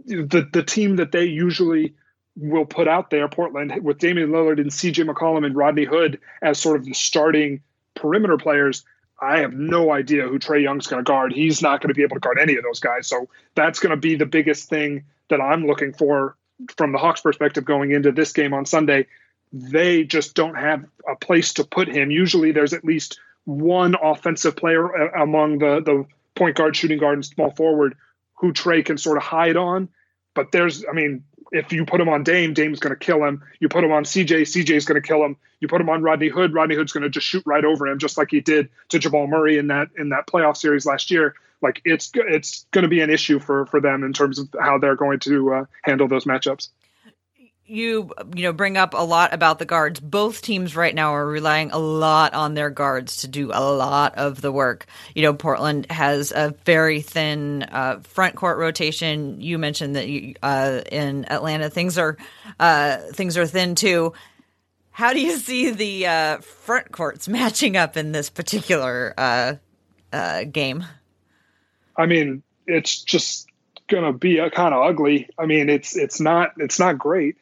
the 0.06 0.48
the 0.52 0.62
team 0.62 0.96
that 0.96 1.12
they 1.12 1.24
usually 1.24 1.94
will 2.36 2.66
put 2.66 2.86
out 2.86 3.10
there, 3.10 3.28
Portland, 3.28 3.72
with 3.82 3.98
Damian 3.98 4.30
Lillard 4.30 4.60
and 4.60 4.72
C.J. 4.72 5.04
McCollum 5.04 5.44
and 5.44 5.56
Rodney 5.56 5.84
Hood 5.84 6.20
as 6.40 6.58
sort 6.58 6.76
of 6.76 6.84
the 6.84 6.94
starting 6.94 7.60
perimeter 7.94 8.38
players. 8.38 8.84
I 9.20 9.40
have 9.40 9.52
no 9.52 9.90
idea 9.90 10.28
who 10.28 10.38
Trae 10.38 10.62
Young's 10.62 10.86
going 10.86 11.04
to 11.04 11.08
guard. 11.08 11.32
He's 11.32 11.60
not 11.60 11.80
going 11.80 11.88
to 11.88 11.94
be 11.94 12.04
able 12.04 12.14
to 12.14 12.20
guard 12.20 12.38
any 12.40 12.56
of 12.56 12.62
those 12.62 12.78
guys. 12.78 13.08
So 13.08 13.28
that's 13.56 13.80
going 13.80 13.90
to 13.90 13.96
be 13.96 14.14
the 14.14 14.26
biggest 14.26 14.68
thing 14.68 15.04
that 15.30 15.40
I'm 15.40 15.66
looking 15.66 15.92
for 15.92 16.36
from 16.76 16.92
the 16.92 16.98
Hawks' 16.98 17.20
perspective 17.20 17.64
going 17.64 17.90
into 17.90 18.12
this 18.12 18.32
game 18.32 18.54
on 18.54 18.64
Sunday. 18.64 19.06
They 19.52 20.04
just 20.04 20.34
don't 20.34 20.54
have 20.54 20.84
a 21.10 21.16
place 21.16 21.54
to 21.54 21.64
put 21.64 21.88
him. 21.88 22.12
Usually, 22.12 22.52
there's 22.52 22.72
at 22.72 22.84
least 22.84 23.18
one 23.48 23.94
offensive 23.94 24.56
player 24.56 24.86
among 24.88 25.56
the 25.58 25.80
the 25.80 26.04
point 26.34 26.54
guard, 26.54 26.76
shooting 26.76 26.98
guard, 26.98 27.14
and 27.14 27.24
small 27.24 27.50
forward 27.50 27.96
who 28.34 28.52
Trae 28.52 28.84
can 28.84 28.98
sort 28.98 29.16
of 29.16 29.22
hide 29.22 29.56
on. 29.56 29.88
But 30.34 30.52
there's, 30.52 30.84
I 30.84 30.92
mean, 30.92 31.24
if 31.50 31.72
you 31.72 31.86
put 31.86 31.98
him 31.98 32.10
on 32.10 32.24
Dame, 32.24 32.52
Dame's 32.52 32.78
going 32.78 32.94
to 32.94 32.98
kill 32.98 33.24
him. 33.24 33.42
You 33.58 33.70
put 33.70 33.82
him 33.82 33.90
on 33.90 34.04
CJ, 34.04 34.42
CJ's 34.42 34.84
going 34.84 35.00
to 35.00 35.06
kill 35.06 35.24
him. 35.24 35.36
You 35.60 35.66
put 35.66 35.80
him 35.80 35.88
on 35.88 36.02
Rodney 36.02 36.28
Hood, 36.28 36.52
Rodney 36.52 36.74
Hood's 36.74 36.92
going 36.92 37.04
to 37.04 37.08
just 37.08 37.26
shoot 37.26 37.42
right 37.46 37.64
over 37.64 37.86
him, 37.86 37.98
just 37.98 38.18
like 38.18 38.30
he 38.30 38.42
did 38.42 38.68
to 38.90 38.98
Jamal 38.98 39.26
Murray 39.26 39.56
in 39.56 39.68
that 39.68 39.88
in 39.96 40.10
that 40.10 40.26
playoff 40.26 40.58
series 40.58 40.84
last 40.84 41.10
year. 41.10 41.34
Like 41.62 41.80
it's 41.86 42.10
it's 42.14 42.66
going 42.70 42.82
to 42.82 42.88
be 42.88 43.00
an 43.00 43.08
issue 43.08 43.38
for 43.38 43.64
for 43.64 43.80
them 43.80 44.04
in 44.04 44.12
terms 44.12 44.38
of 44.38 44.48
how 44.60 44.76
they're 44.76 44.94
going 44.94 45.20
to 45.20 45.54
uh, 45.54 45.64
handle 45.82 46.06
those 46.06 46.26
matchups 46.26 46.68
you 47.68 48.10
you 48.34 48.42
know 48.42 48.52
bring 48.52 48.76
up 48.76 48.94
a 48.94 49.04
lot 49.04 49.34
about 49.34 49.58
the 49.58 49.64
guards. 49.64 50.00
Both 50.00 50.42
teams 50.42 50.74
right 50.74 50.94
now 50.94 51.14
are 51.14 51.26
relying 51.26 51.70
a 51.70 51.78
lot 51.78 52.34
on 52.34 52.54
their 52.54 52.70
guards 52.70 53.18
to 53.18 53.28
do 53.28 53.50
a 53.52 53.62
lot 53.62 54.16
of 54.16 54.40
the 54.40 54.50
work. 54.50 54.86
You 55.14 55.22
know, 55.22 55.34
Portland 55.34 55.86
has 55.90 56.32
a 56.32 56.54
very 56.64 57.02
thin 57.02 57.64
uh, 57.64 58.00
front 58.00 58.36
court 58.36 58.58
rotation. 58.58 59.40
You 59.40 59.58
mentioned 59.58 59.96
that 59.96 60.08
you, 60.08 60.34
uh, 60.42 60.80
in 60.90 61.30
Atlanta 61.30 61.68
things 61.70 61.98
are 61.98 62.16
uh, 62.58 62.96
things 63.12 63.36
are 63.36 63.46
thin 63.46 63.74
too. 63.74 64.14
How 64.90 65.12
do 65.12 65.20
you 65.20 65.36
see 65.36 65.70
the 65.70 66.06
uh, 66.06 66.38
front 66.38 66.90
courts 66.90 67.28
matching 67.28 67.76
up 67.76 67.96
in 67.96 68.12
this 68.12 68.30
particular 68.30 69.14
uh, 69.16 69.54
uh, 70.12 70.44
game? 70.44 70.84
I 71.96 72.06
mean, 72.06 72.42
it's 72.66 73.02
just 73.02 73.48
going 73.88 74.04
to 74.04 74.12
be 74.12 74.36
kind 74.50 74.74
of 74.74 74.82
ugly. 74.82 75.28
I 75.38 75.46
mean, 75.46 75.68
it's 75.68 75.96
it's 75.96 76.20
not 76.20 76.52
it's 76.56 76.78
not 76.78 76.98
great. 76.98 77.36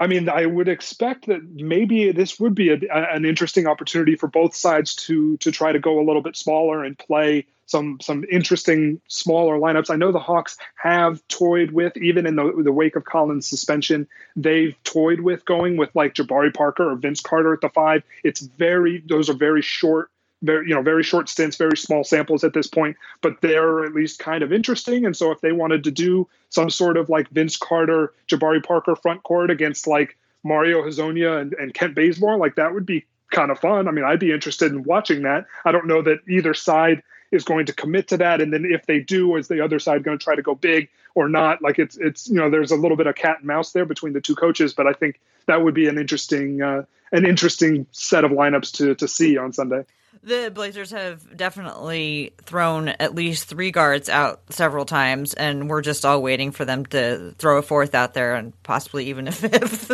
I 0.00 0.06
mean, 0.06 0.30
I 0.30 0.46
would 0.46 0.68
expect 0.68 1.26
that 1.26 1.42
maybe 1.44 2.10
this 2.10 2.40
would 2.40 2.54
be 2.54 2.70
a, 2.70 2.78
an 2.90 3.26
interesting 3.26 3.66
opportunity 3.66 4.16
for 4.16 4.28
both 4.28 4.54
sides 4.54 4.94
to 5.06 5.36
to 5.38 5.52
try 5.52 5.72
to 5.72 5.78
go 5.78 6.00
a 6.00 6.04
little 6.04 6.22
bit 6.22 6.36
smaller 6.36 6.82
and 6.82 6.98
play 6.98 7.46
some 7.66 7.98
some 8.00 8.24
interesting 8.32 9.02
smaller 9.08 9.58
lineups. 9.58 9.90
I 9.90 9.96
know 9.96 10.10
the 10.10 10.18
Hawks 10.18 10.56
have 10.74 11.20
toyed 11.28 11.72
with 11.72 11.98
even 11.98 12.26
in 12.26 12.36
the 12.36 12.62
the 12.64 12.72
wake 12.72 12.96
of 12.96 13.04
Collins' 13.04 13.46
suspension, 13.46 14.08
they've 14.34 14.74
toyed 14.84 15.20
with 15.20 15.44
going 15.44 15.76
with 15.76 15.90
like 15.94 16.14
Jabari 16.14 16.52
Parker 16.52 16.90
or 16.90 16.96
Vince 16.96 17.20
Carter 17.20 17.52
at 17.52 17.60
the 17.60 17.68
five. 17.68 18.02
It's 18.24 18.40
very 18.40 19.04
those 19.06 19.28
are 19.28 19.34
very 19.34 19.62
short 19.62 20.10
very 20.42 20.68
you 20.68 20.74
know 20.74 20.82
very 20.82 21.02
short 21.02 21.28
stints 21.28 21.56
very 21.56 21.76
small 21.76 22.02
samples 22.02 22.44
at 22.44 22.54
this 22.54 22.66
point 22.66 22.96
but 23.20 23.40
they're 23.40 23.84
at 23.84 23.92
least 23.92 24.18
kind 24.18 24.42
of 24.42 24.52
interesting. 24.52 25.04
And 25.04 25.16
so 25.16 25.30
if 25.30 25.40
they 25.40 25.52
wanted 25.52 25.84
to 25.84 25.90
do 25.90 26.28
some 26.48 26.70
sort 26.70 26.96
of 26.96 27.08
like 27.08 27.28
vince 27.30 27.56
carter 27.56 28.12
jabari 28.28 28.64
parker 28.64 28.96
front 28.96 29.22
court 29.22 29.50
against 29.50 29.86
like 29.86 30.16
mario 30.42 30.82
Hezonja 30.82 31.40
and, 31.40 31.52
and 31.54 31.74
kent 31.74 31.94
bazemore 31.94 32.36
like 32.36 32.56
that 32.56 32.72
would 32.72 32.86
be 32.86 33.04
kind 33.30 33.50
of 33.50 33.58
fun. 33.58 33.88
I 33.88 33.90
mean 33.90 34.04
i'd 34.04 34.20
be 34.20 34.32
interested 34.32 34.72
in 34.72 34.82
watching 34.84 35.22
that. 35.22 35.46
I 35.64 35.72
don't 35.72 35.86
know 35.86 36.02
that 36.02 36.20
either 36.28 36.54
side 36.54 37.02
is 37.30 37.44
going 37.44 37.66
to 37.66 37.72
commit 37.72 38.08
to 38.08 38.16
that. 38.16 38.40
And 38.40 38.52
then 38.52 38.64
if 38.64 38.86
they 38.86 38.98
do 38.98 39.36
is 39.36 39.46
the 39.46 39.62
other 39.64 39.78
side 39.78 40.02
going 40.02 40.18
to 40.18 40.24
try 40.24 40.34
to 40.34 40.42
go 40.42 40.56
big 40.56 40.88
or 41.14 41.28
not? 41.28 41.62
Like 41.62 41.78
it's 41.78 41.96
it's 41.96 42.28
you 42.28 42.36
know 42.36 42.50
there's 42.50 42.70
a 42.70 42.76
little 42.76 42.96
bit 42.96 43.06
of 43.06 43.14
cat 43.14 43.38
and 43.38 43.46
mouse 43.46 43.72
there 43.72 43.84
between 43.84 44.12
the 44.12 44.20
two 44.20 44.34
coaches 44.34 44.74
but 44.74 44.86
i 44.86 44.92
think 44.92 45.20
that 45.46 45.62
would 45.62 45.74
be 45.74 45.88
an 45.88 45.98
interesting 45.98 46.62
uh, 46.62 46.84
an 47.12 47.26
interesting 47.26 47.86
set 47.90 48.24
of 48.24 48.30
lineups 48.30 48.72
to 48.72 48.94
to 48.94 49.08
see 49.08 49.36
on 49.36 49.52
sunday 49.52 49.84
the 50.22 50.50
Blazers 50.54 50.90
have 50.90 51.36
definitely 51.36 52.34
thrown 52.42 52.88
at 52.88 53.14
least 53.14 53.48
three 53.48 53.70
guards 53.70 54.08
out 54.08 54.42
several 54.50 54.84
times, 54.84 55.32
and 55.34 55.70
we're 55.70 55.80
just 55.80 56.04
all 56.04 56.20
waiting 56.20 56.50
for 56.50 56.64
them 56.64 56.84
to 56.86 57.34
throw 57.38 57.58
a 57.58 57.62
fourth 57.62 57.94
out 57.94 58.12
there 58.12 58.34
and 58.34 58.60
possibly 58.62 59.06
even 59.06 59.28
a 59.28 59.32
fifth. 59.32 59.92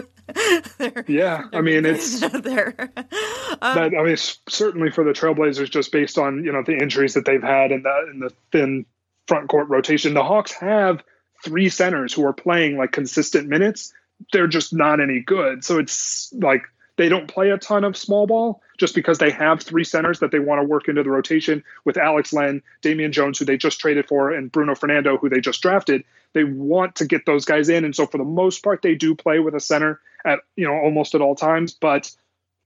yeah, 1.09 1.45
I 1.52 1.61
mean 1.61 1.87
it's 1.87 2.21
there. 2.40 2.75
Um, 2.97 3.75
that, 3.76 3.92
I 3.99 4.02
mean, 4.02 4.16
certainly 4.49 4.90
for 4.90 5.04
the 5.04 5.12
Trailblazers, 5.12 5.71
just 5.71 5.92
based 5.92 6.18
on 6.18 6.45
you 6.45 6.52
know 6.52 6.62
the 6.66 6.76
injuries 6.76 7.14
that 7.14 7.25
they've 7.25 7.42
had 7.42 7.71
and 7.71 7.85
the 7.85 8.06
and 8.11 8.23
the 8.23 8.33
thin 8.50 8.87
front 9.28 9.49
court 9.49 9.68
rotation, 9.68 10.14
the 10.14 10.25
Hawks 10.25 10.52
have 10.52 11.02
three 11.45 11.68
centers 11.68 12.12
who 12.12 12.25
are 12.26 12.33
playing 12.33 12.76
like 12.76 12.90
consistent 12.92 13.49
minutes. 13.49 13.92
They're 14.33 14.49
just 14.49 14.75
not 14.75 15.00
any 15.00 15.21
good. 15.21 15.62
So 15.64 15.78
it's 15.78 16.33
like 16.33 16.62
they 16.97 17.09
don't 17.09 17.28
play 17.28 17.50
a 17.50 17.59
ton 17.59 17.85
of 17.85 17.97
small 17.97 18.26
ball 18.26 18.62
just 18.76 18.95
because 18.95 19.18
they 19.18 19.30
have 19.30 19.62
three 19.62 19.85
centers 19.85 20.21
that 20.21 20.30
they 20.30 20.38
want 20.38 20.61
to 20.61 20.66
work 20.66 20.88
into 20.88 21.02
the 21.02 21.11
rotation 21.11 21.64
with 21.85 21.97
Alex 21.97 22.33
Len, 22.33 22.62
Damian 22.83 23.12
Jones, 23.12 23.38
who 23.38 23.45
they 23.45 23.56
just 23.56 23.80
traded 23.80 24.06
for, 24.09 24.33
and 24.33 24.50
Bruno 24.50 24.75
Fernando, 24.75 25.16
who 25.16 25.28
they 25.28 25.40
just 25.40 25.62
drafted. 25.62 26.04
They 26.33 26.45
want 26.45 26.97
to 26.97 27.06
get 27.06 27.26
those 27.26 27.45
guys 27.45 27.68
in. 27.68 27.85
And 27.85 27.95
so 27.95 28.06
for 28.06 28.18
the 28.18 28.25
most 28.25 28.62
part, 28.62 28.83
they 28.83 28.95
do 28.95 29.14
play 29.14 29.38
with 29.38 29.54
a 29.54 29.61
center 29.61 30.00
at, 30.25 30.40
you 30.56 30.66
know, 30.66 30.75
almost 30.75 31.14
at 31.14 31.21
all 31.21 31.35
times. 31.35 31.73
But 31.73 32.11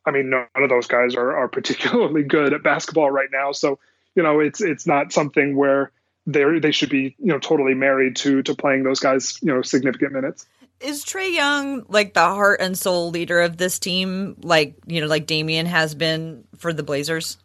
I 0.04 0.10
mean, 0.10 0.30
none 0.30 0.46
of 0.54 0.68
those 0.68 0.86
guys 0.86 1.14
are, 1.14 1.36
are 1.36 1.48
particularly 1.48 2.24
good 2.24 2.52
at 2.52 2.62
basketball 2.62 3.10
right 3.10 3.28
now. 3.30 3.52
So, 3.52 3.78
you 4.14 4.22
know, 4.22 4.40
it's 4.40 4.60
it's 4.60 4.86
not 4.86 5.12
something 5.12 5.54
where 5.56 5.92
they 6.26 6.58
they 6.58 6.72
should 6.72 6.90
be, 6.90 7.14
you 7.18 7.26
know, 7.26 7.38
totally 7.38 7.74
married 7.74 8.16
to 8.16 8.42
to 8.42 8.54
playing 8.54 8.82
those 8.82 9.00
guys, 9.00 9.38
you 9.42 9.54
know, 9.54 9.62
significant 9.62 10.12
minutes 10.12 10.46
is 10.80 11.04
Trae 11.04 11.32
Young 11.32 11.84
like 11.88 12.14
the 12.14 12.20
heart 12.20 12.60
and 12.60 12.76
soul 12.76 13.10
leader 13.10 13.40
of 13.40 13.56
this 13.56 13.78
team, 13.78 14.36
like 14.42 14.76
you 14.86 15.00
know, 15.00 15.06
like 15.06 15.26
Damian 15.26 15.66
has 15.66 15.94
been 15.94 16.44
for 16.56 16.72
the 16.72 16.82
Blazers? 16.82 17.36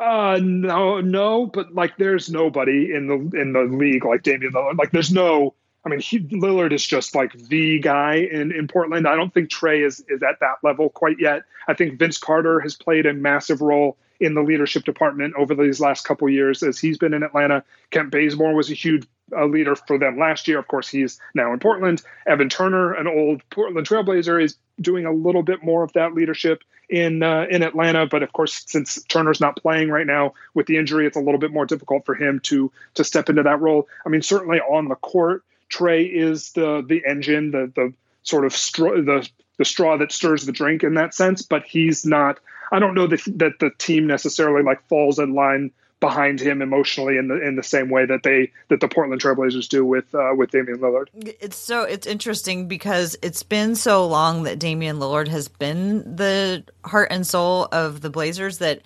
Uh, 0.00 0.40
no, 0.42 1.00
no, 1.00 1.46
but 1.46 1.72
like, 1.74 1.96
there's 1.96 2.28
nobody 2.28 2.92
in 2.92 3.06
the 3.06 3.40
in 3.40 3.52
the 3.52 3.62
league 3.62 4.04
like 4.04 4.22
Damian 4.22 4.52
Lillard. 4.52 4.78
Like, 4.78 4.90
there's 4.90 5.12
no. 5.12 5.54
I 5.86 5.90
mean, 5.90 6.00
he, 6.00 6.20
Lillard 6.20 6.72
is 6.72 6.84
just 6.84 7.14
like 7.14 7.32
the 7.34 7.78
guy 7.78 8.14
in, 8.14 8.52
in 8.52 8.68
Portland. 8.68 9.06
I 9.06 9.16
don't 9.16 9.32
think 9.32 9.50
Trae 9.50 9.86
is 9.86 10.02
is 10.08 10.22
at 10.22 10.40
that 10.40 10.56
level 10.62 10.88
quite 10.88 11.16
yet. 11.20 11.42
I 11.68 11.74
think 11.74 11.98
Vince 11.98 12.18
Carter 12.18 12.58
has 12.60 12.74
played 12.74 13.06
a 13.06 13.12
massive 13.12 13.60
role 13.60 13.98
in 14.18 14.34
the 14.34 14.42
leadership 14.42 14.84
department 14.84 15.34
over 15.36 15.54
these 15.54 15.80
last 15.80 16.04
couple 16.04 16.28
years 16.28 16.62
as 16.62 16.78
he's 16.78 16.98
been 16.98 17.14
in 17.14 17.22
Atlanta. 17.22 17.62
Kent 17.90 18.10
Bazemore 18.10 18.54
was 18.54 18.70
a 18.70 18.74
huge 18.74 19.06
a 19.32 19.46
leader 19.46 19.74
for 19.74 19.98
them 19.98 20.18
last 20.18 20.48
year. 20.48 20.58
Of 20.58 20.68
course, 20.68 20.88
he's 20.88 21.18
now 21.34 21.52
in 21.52 21.58
Portland. 21.58 22.02
Evan 22.26 22.48
Turner, 22.48 22.92
an 22.92 23.06
old 23.06 23.42
Portland 23.50 23.86
Trailblazer, 23.86 24.42
is 24.42 24.56
doing 24.80 25.06
a 25.06 25.12
little 25.12 25.42
bit 25.42 25.62
more 25.62 25.82
of 25.82 25.92
that 25.94 26.14
leadership 26.14 26.62
in 26.88 27.22
uh, 27.22 27.46
in 27.50 27.62
Atlanta. 27.62 28.06
But 28.06 28.22
of 28.22 28.32
course, 28.32 28.64
since 28.66 29.02
Turner's 29.04 29.40
not 29.40 29.56
playing 29.56 29.88
right 29.88 30.06
now 30.06 30.34
with 30.54 30.66
the 30.66 30.76
injury, 30.76 31.06
it's 31.06 31.16
a 31.16 31.20
little 31.20 31.38
bit 31.38 31.52
more 31.52 31.66
difficult 31.66 32.04
for 32.04 32.14
him 32.14 32.40
to 32.44 32.70
to 32.94 33.04
step 33.04 33.28
into 33.28 33.42
that 33.42 33.60
role. 33.60 33.88
I 34.04 34.08
mean, 34.08 34.22
certainly 34.22 34.60
on 34.60 34.88
the 34.88 34.96
court, 34.96 35.42
Trae 35.70 36.10
is 36.10 36.52
the 36.52 36.84
the 36.86 37.02
engine, 37.06 37.50
the 37.50 37.72
the 37.74 37.92
sort 38.22 38.44
of 38.44 38.54
straw, 38.54 38.94
the 38.94 39.28
the 39.58 39.64
straw 39.64 39.96
that 39.98 40.12
stirs 40.12 40.44
the 40.44 40.52
drink 40.52 40.82
in 40.82 40.94
that 40.94 41.14
sense. 41.14 41.42
But 41.42 41.64
he's 41.64 42.04
not. 42.04 42.40
I 42.72 42.78
don't 42.78 42.94
know 42.94 43.06
that 43.06 43.22
that 43.36 43.58
the 43.60 43.70
team 43.78 44.06
necessarily 44.06 44.62
like 44.62 44.86
falls 44.88 45.18
in 45.18 45.34
line 45.34 45.70
behind 46.04 46.38
him 46.38 46.60
emotionally 46.60 47.16
in 47.16 47.28
the 47.28 47.40
in 47.40 47.56
the 47.56 47.62
same 47.62 47.88
way 47.88 48.04
that 48.04 48.22
they 48.24 48.52
that 48.68 48.80
the 48.80 48.88
Portland 48.88 49.22
Trailblazers 49.22 49.66
do 49.70 49.86
with 49.86 50.14
uh, 50.14 50.34
with 50.36 50.50
Damian 50.50 50.78
Lillard. 50.78 51.06
It's 51.14 51.56
so 51.56 51.84
it's 51.84 52.06
interesting 52.06 52.68
because 52.68 53.16
it's 53.22 53.42
been 53.42 53.74
so 53.74 54.06
long 54.06 54.42
that 54.42 54.58
Damian 54.58 54.98
Lillard 54.98 55.28
has 55.28 55.48
been 55.48 56.16
the 56.16 56.62
heart 56.84 57.08
and 57.10 57.26
soul 57.26 57.68
of 57.72 58.02
the 58.02 58.10
Blazers 58.10 58.58
that 58.58 58.82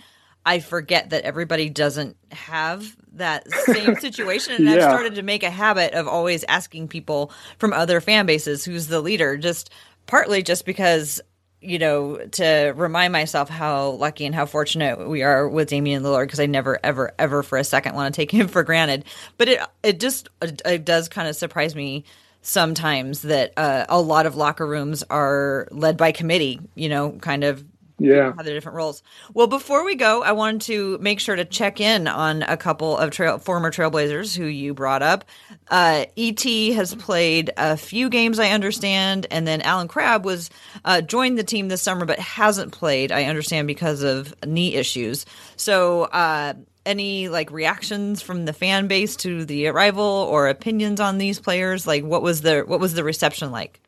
I 0.47 0.61
forget 0.61 1.11
that 1.11 1.25
everybody 1.25 1.69
doesn't 1.69 2.17
have 2.31 2.97
that 3.15 3.51
same 3.51 3.97
situation. 4.01 4.55
And 4.55 4.67
yeah. 4.67 4.75
I've 4.75 4.83
started 4.83 5.17
to 5.17 5.23
make 5.23 5.43
a 5.43 5.51
habit 5.51 5.95
of 5.95 6.07
always 6.07 6.45
asking 6.45 6.87
people 6.87 7.33
from 7.59 7.73
other 7.73 8.01
fan 8.01 8.27
bases 8.27 8.65
who's 8.65 8.87
the 8.87 9.01
leader, 9.01 9.37
just 9.37 9.71
partly 10.07 10.45
just 10.45 10.65
because 10.65 11.21
you 11.61 11.79
know, 11.79 12.19
to 12.19 12.73
remind 12.77 13.13
myself 13.13 13.49
how 13.49 13.91
lucky 13.91 14.27
and 14.27 14.35
how 14.35 14.47
fortunate 14.47 15.09
we 15.09 15.23
are 15.23 15.49
with 15.49 15.69
Damian 15.69 16.03
Lillard 16.03 16.25
because 16.25 16.41
I 16.41 16.47
never, 16.47 16.79
ever, 16.85 17.13
ever 17.19 17.43
for 17.43 17.59
a 17.59 17.65
second 17.65 17.95
want 17.95 18.15
to 18.15 18.17
take 18.17 18.31
him 18.31 18.49
for 18.49 18.63
granted. 18.63 19.05
But 19.37 19.49
it 19.49 19.61
it 19.83 20.01
just 20.01 20.29
it 20.41 20.85
does 20.85 21.09
kind 21.09 21.29
of 21.29 21.37
surprise 21.37 21.75
me 21.75 22.05
sometimes 22.43 23.23
that 23.23 23.53
uh, 23.57 23.87
a 23.89 24.01
lot 24.01 24.27
of 24.27 24.37
locker 24.37 24.67
rooms 24.67 25.03
are 25.11 25.69
led 25.71 25.97
by 25.97 26.13
committee. 26.13 26.61
You 26.75 26.89
know, 26.89 27.13
kind 27.13 27.45
of 27.45 27.65
yeah. 27.99 28.33
have 28.37 28.45
their 28.45 28.55
different 28.55 28.77
roles. 28.77 29.03
Well 29.35 29.47
before 29.47 29.85
we 29.85 29.95
go 29.95 30.23
i 30.23 30.33
wanted 30.33 30.63
to 30.63 30.99
make 30.99 31.21
sure 31.21 31.37
to 31.37 31.45
check 31.45 31.81
in 31.81 32.07
on 32.07 32.43
a 32.43 32.57
couple 32.57 32.97
of 32.97 33.11
trail, 33.11 33.39
former 33.39 33.71
trailblazers 33.71 34.37
who 34.37 34.45
you 34.45 34.75
brought 34.75 35.03
up. 35.03 35.25
Uh, 35.69 36.07
et 36.17 36.43
has 36.75 36.95
played 36.95 37.51
a 37.57 37.77
few 37.77 38.09
games 38.09 38.39
i 38.39 38.51
understand 38.51 39.27
and 39.31 39.47
then 39.47 39.61
allen 39.63 39.89
crabbe 39.89 40.25
was 40.25 40.51
uh, 40.85 41.01
joined 41.01 41.39
the 41.39 41.45
team 41.45 41.69
this 41.69 41.83
summer 41.83 42.07
but 42.07 42.19
hasn't 42.19 42.73
played 42.73 43.13
i 43.13 43.25
understand 43.25 43.67
because 43.67 44.03
of 44.03 44.35
knee 44.47 44.75
issues. 44.75 45.27
So 45.57 46.05
uh, 46.05 46.55
any 46.87 47.29
like 47.29 47.51
reactions 47.51 48.23
from 48.23 48.45
the 48.45 48.53
fan 48.53 48.89
base 48.89 49.17
to 49.17 49.45
the 49.45 49.69
arrival 49.69 50.05
or 50.05 50.49
opinions 50.49 51.01
on 51.01 51.19
these 51.19 51.39
players? 51.39 51.87
Like 51.87 52.03
what 52.03 52.23
was 52.23 52.43
the 52.43 52.61
what 52.61 52.81
was 52.81 52.95
the 52.95 53.05
reception 53.05 53.51
like 53.51 53.81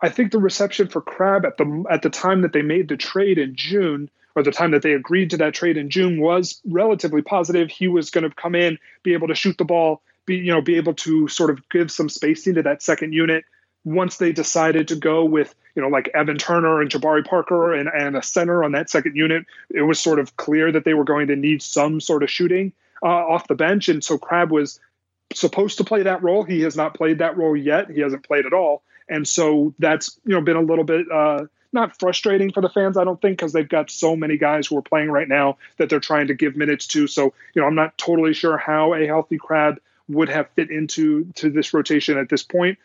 I 0.00 0.08
think 0.10 0.32
the 0.32 0.38
reception 0.38 0.88
for 0.88 1.00
Crabbe 1.00 1.46
at 1.46 1.56
the 1.56 1.84
at 1.90 2.02
the 2.02 2.10
time 2.10 2.42
that 2.42 2.52
they 2.52 2.62
made 2.62 2.88
the 2.88 2.96
trade 2.96 3.38
in 3.38 3.54
June, 3.56 4.10
or 4.34 4.42
the 4.42 4.50
time 4.50 4.72
that 4.72 4.82
they 4.82 4.92
agreed 4.92 5.30
to 5.30 5.38
that 5.38 5.54
trade 5.54 5.76
in 5.76 5.88
June, 5.88 6.20
was 6.20 6.60
relatively 6.66 7.22
positive. 7.22 7.70
He 7.70 7.88
was 7.88 8.10
going 8.10 8.28
to 8.28 8.34
come 8.34 8.54
in, 8.54 8.78
be 9.02 9.14
able 9.14 9.28
to 9.28 9.34
shoot 9.34 9.56
the 9.56 9.64
ball, 9.64 10.02
be 10.26 10.36
you 10.36 10.52
know 10.52 10.60
be 10.60 10.76
able 10.76 10.94
to 10.94 11.28
sort 11.28 11.50
of 11.50 11.66
give 11.70 11.90
some 11.90 12.08
spacing 12.08 12.54
to 12.54 12.62
that 12.62 12.82
second 12.82 13.12
unit. 13.12 13.44
Once 13.84 14.16
they 14.16 14.32
decided 14.32 14.88
to 14.88 14.96
go 14.96 15.24
with 15.24 15.54
you 15.74 15.80
know 15.80 15.88
like 15.88 16.10
Evan 16.12 16.36
Turner 16.36 16.82
and 16.82 16.90
Jabari 16.90 17.24
Parker 17.24 17.72
and, 17.72 17.88
and 17.88 18.16
a 18.16 18.22
center 18.22 18.64
on 18.64 18.72
that 18.72 18.90
second 18.90 19.16
unit, 19.16 19.46
it 19.70 19.82
was 19.82 19.98
sort 19.98 20.18
of 20.18 20.36
clear 20.36 20.70
that 20.72 20.84
they 20.84 20.94
were 20.94 21.04
going 21.04 21.28
to 21.28 21.36
need 21.36 21.62
some 21.62 22.00
sort 22.00 22.22
of 22.22 22.30
shooting 22.30 22.72
uh, 23.02 23.06
off 23.06 23.48
the 23.48 23.54
bench, 23.54 23.88
and 23.88 24.04
so 24.04 24.18
Crabbe 24.18 24.50
was 24.50 24.78
supposed 25.32 25.78
to 25.78 25.84
play 25.84 26.02
that 26.02 26.22
role. 26.22 26.42
He 26.42 26.60
has 26.62 26.76
not 26.76 26.94
played 26.94 27.18
that 27.18 27.38
role 27.38 27.56
yet. 27.56 27.90
He 27.90 28.00
hasn't 28.00 28.26
played 28.26 28.44
at 28.44 28.52
all 28.52 28.82
and 29.08 29.26
so 29.26 29.74
that's 29.78 30.18
you 30.24 30.34
know 30.34 30.40
been 30.40 30.56
a 30.56 30.60
little 30.62 30.84
bit 30.84 31.06
uh, 31.10 31.44
not 31.72 31.98
frustrating 31.98 32.52
for 32.52 32.60
the 32.60 32.68
fans, 32.68 32.96
I 32.96 33.04
don't 33.04 33.20
think, 33.20 33.38
because 33.38 33.52
they've 33.52 33.68
got 33.68 33.90
so 33.90 34.16
many 34.16 34.36
guys 34.36 34.66
who 34.66 34.76
are 34.78 34.82
playing 34.82 35.10
right 35.10 35.28
now 35.28 35.58
that 35.76 35.88
they're 35.88 36.00
trying 36.00 36.28
to 36.28 36.34
give 36.34 36.56
minutes 36.56 36.86
to. 36.88 37.06
So 37.06 37.34
you 37.54 37.62
know, 37.62 37.68
I'm 37.68 37.74
not 37.74 37.96
totally 37.98 38.34
sure 38.34 38.56
how 38.56 38.94
a 38.94 39.06
healthy 39.06 39.38
Crabbe 39.38 39.78
would 40.08 40.28
have 40.28 40.48
fit 40.50 40.70
into 40.70 41.24
to 41.34 41.50
this 41.50 41.74
rotation 41.74 42.18
at 42.18 42.28
this 42.28 42.42
point. 42.42 42.78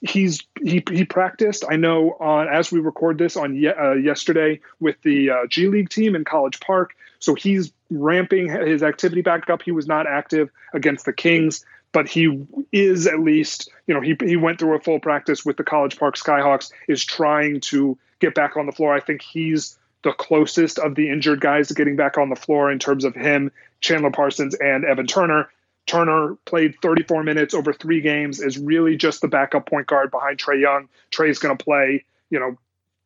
He's 0.00 0.42
he 0.62 0.82
he 0.90 1.04
practiced. 1.04 1.64
I 1.68 1.76
know 1.76 2.16
on 2.20 2.48
as 2.48 2.72
we 2.72 2.80
record 2.80 3.18
this 3.18 3.36
on 3.36 3.54
ye- 3.54 3.68
uh, 3.68 3.92
yesterday 3.92 4.60
with 4.78 4.96
the 5.02 5.30
uh, 5.30 5.46
G 5.46 5.68
League 5.68 5.90
team 5.90 6.14
in 6.14 6.24
College 6.24 6.58
Park. 6.60 6.94
So 7.18 7.34
he's 7.34 7.70
ramping 7.90 8.48
his 8.48 8.82
activity 8.82 9.20
back 9.20 9.50
up. 9.50 9.60
He 9.60 9.72
was 9.72 9.86
not 9.86 10.06
active 10.06 10.50
against 10.72 11.04
the 11.04 11.12
Kings 11.12 11.66
but 11.92 12.08
he 12.08 12.46
is 12.72 13.06
at 13.06 13.20
least, 13.20 13.70
you 13.86 13.94
know, 13.94 14.00
he, 14.00 14.16
he 14.24 14.36
went 14.36 14.58
through 14.58 14.76
a 14.76 14.80
full 14.80 15.00
practice 15.00 15.44
with 15.44 15.56
the 15.56 15.64
College 15.64 15.98
Park 15.98 16.16
Skyhawks, 16.16 16.72
is 16.88 17.04
trying 17.04 17.60
to 17.60 17.98
get 18.20 18.34
back 18.34 18.56
on 18.56 18.66
the 18.66 18.72
floor. 18.72 18.94
I 18.94 19.00
think 19.00 19.22
he's 19.22 19.78
the 20.02 20.12
closest 20.12 20.78
of 20.78 20.94
the 20.94 21.10
injured 21.10 21.40
guys 21.40 21.68
to 21.68 21.74
getting 21.74 21.96
back 21.96 22.16
on 22.16 22.30
the 22.30 22.36
floor 22.36 22.70
in 22.70 22.78
terms 22.78 23.04
of 23.04 23.14
him, 23.14 23.50
Chandler 23.80 24.10
Parsons, 24.10 24.54
and 24.54 24.84
Evan 24.84 25.06
Turner. 25.06 25.50
Turner 25.86 26.36
played 26.44 26.76
34 26.82 27.24
minutes 27.24 27.54
over 27.54 27.72
three 27.72 28.00
games, 28.00 28.40
is 28.40 28.58
really 28.58 28.96
just 28.96 29.20
the 29.20 29.28
backup 29.28 29.66
point 29.66 29.86
guard 29.86 30.10
behind 30.10 30.38
Trae 30.38 30.60
Young. 30.60 30.88
Trae's 31.10 31.38
going 31.38 31.56
to 31.56 31.62
play, 31.62 32.04
you 32.30 32.38
know, 32.38 32.56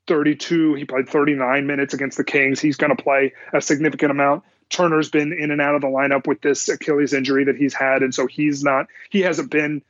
32. 0.07 0.75
He 0.75 0.85
played 0.85 1.09
39 1.09 1.67
minutes 1.67 1.95
against 1.95 2.19
the 2.19 2.25
Kings. 2.25 2.61
He's 2.61 2.77
going 2.77 2.95
to 2.95 3.03
play 3.03 3.33
a 3.53 3.63
significant 3.63 4.11
amount. 4.11 4.45
Turner's 4.71 5.11
been 5.11 5.33
in 5.33 5.51
and 5.51 5.61
out 5.61 5.75
of 5.75 5.81
the 5.81 5.89
lineup 5.89 6.27
with 6.27 6.41
this 6.41 6.69
Achilles 6.69 7.13
injury 7.13 7.45
that 7.45 7.57
he's 7.57 7.75
had, 7.75 8.03
and 8.03 8.15
so 8.15 8.27
he's 8.27 8.63
not 8.63 8.87
he 9.11 9.21
hasn't 9.21 9.51
been 9.51 9.83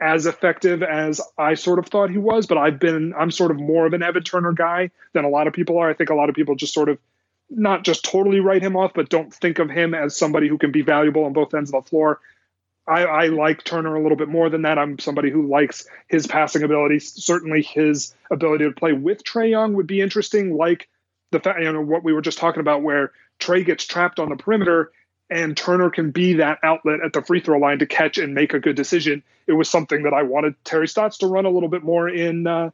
as 0.00 0.26
effective 0.26 0.82
as 0.82 1.20
I 1.38 1.54
sort 1.54 1.78
of 1.78 1.86
thought 1.86 2.10
he 2.10 2.18
was. 2.18 2.46
But 2.46 2.58
I've 2.58 2.78
been 2.78 3.14
I'm 3.14 3.30
sort 3.30 3.50
of 3.50 3.58
more 3.58 3.86
of 3.86 3.92
an 3.92 4.02
Evan 4.02 4.22
Turner 4.22 4.52
guy 4.52 4.90
than 5.12 5.24
a 5.24 5.28
lot 5.28 5.46
of 5.46 5.52
people 5.52 5.78
are. 5.78 5.88
I 5.88 5.94
think 5.94 6.10
a 6.10 6.14
lot 6.14 6.28
of 6.28 6.34
people 6.34 6.54
just 6.54 6.74
sort 6.74 6.88
of 6.88 6.98
not 7.50 7.84
just 7.84 8.04
totally 8.04 8.40
write 8.40 8.62
him 8.62 8.76
off, 8.76 8.94
but 8.94 9.08
don't 9.08 9.32
think 9.32 9.58
of 9.58 9.70
him 9.70 9.94
as 9.94 10.16
somebody 10.16 10.48
who 10.48 10.58
can 10.58 10.72
be 10.72 10.82
valuable 10.82 11.24
on 11.24 11.32
both 11.32 11.54
ends 11.54 11.72
of 11.72 11.84
the 11.84 11.88
floor. 11.88 12.20
I, 12.86 13.04
I 13.04 13.26
like 13.26 13.62
Turner 13.62 13.94
a 13.94 14.02
little 14.02 14.16
bit 14.16 14.28
more 14.28 14.50
than 14.50 14.62
that. 14.62 14.78
I'm 14.78 14.98
somebody 14.98 15.30
who 15.30 15.46
likes 15.46 15.86
his 16.08 16.26
passing 16.26 16.62
ability. 16.62 16.98
Certainly, 16.98 17.62
his 17.62 18.14
ability 18.30 18.64
to 18.64 18.72
play 18.72 18.92
with 18.92 19.22
Trae 19.22 19.50
Young 19.50 19.74
would 19.74 19.86
be 19.86 20.00
interesting. 20.00 20.56
Like 20.56 20.88
the 21.32 21.40
fact, 21.40 21.60
you 21.60 21.72
know, 21.72 21.80
what 21.80 22.04
we 22.04 22.12
were 22.12 22.22
just 22.22 22.38
talking 22.38 22.60
about, 22.60 22.82
where 22.82 23.12
Trae 23.40 23.64
gets 23.64 23.84
trapped 23.84 24.20
on 24.20 24.28
the 24.28 24.36
perimeter 24.36 24.92
and 25.30 25.56
Turner 25.56 25.90
can 25.90 26.10
be 26.10 26.34
that 26.34 26.58
outlet 26.62 27.00
at 27.02 27.14
the 27.14 27.22
free 27.22 27.40
throw 27.40 27.58
line 27.58 27.78
to 27.78 27.86
catch 27.86 28.18
and 28.18 28.34
make 28.34 28.52
a 28.52 28.60
good 28.60 28.76
decision. 28.76 29.22
It 29.46 29.54
was 29.54 29.68
something 29.68 30.02
that 30.02 30.12
I 30.12 30.22
wanted 30.22 30.54
Terry 30.64 30.86
Stotts 30.86 31.18
to 31.18 31.26
run 31.26 31.46
a 31.46 31.50
little 31.50 31.70
bit 31.70 31.82
more 31.82 32.08
in 32.08 32.46
uh, 32.46 32.70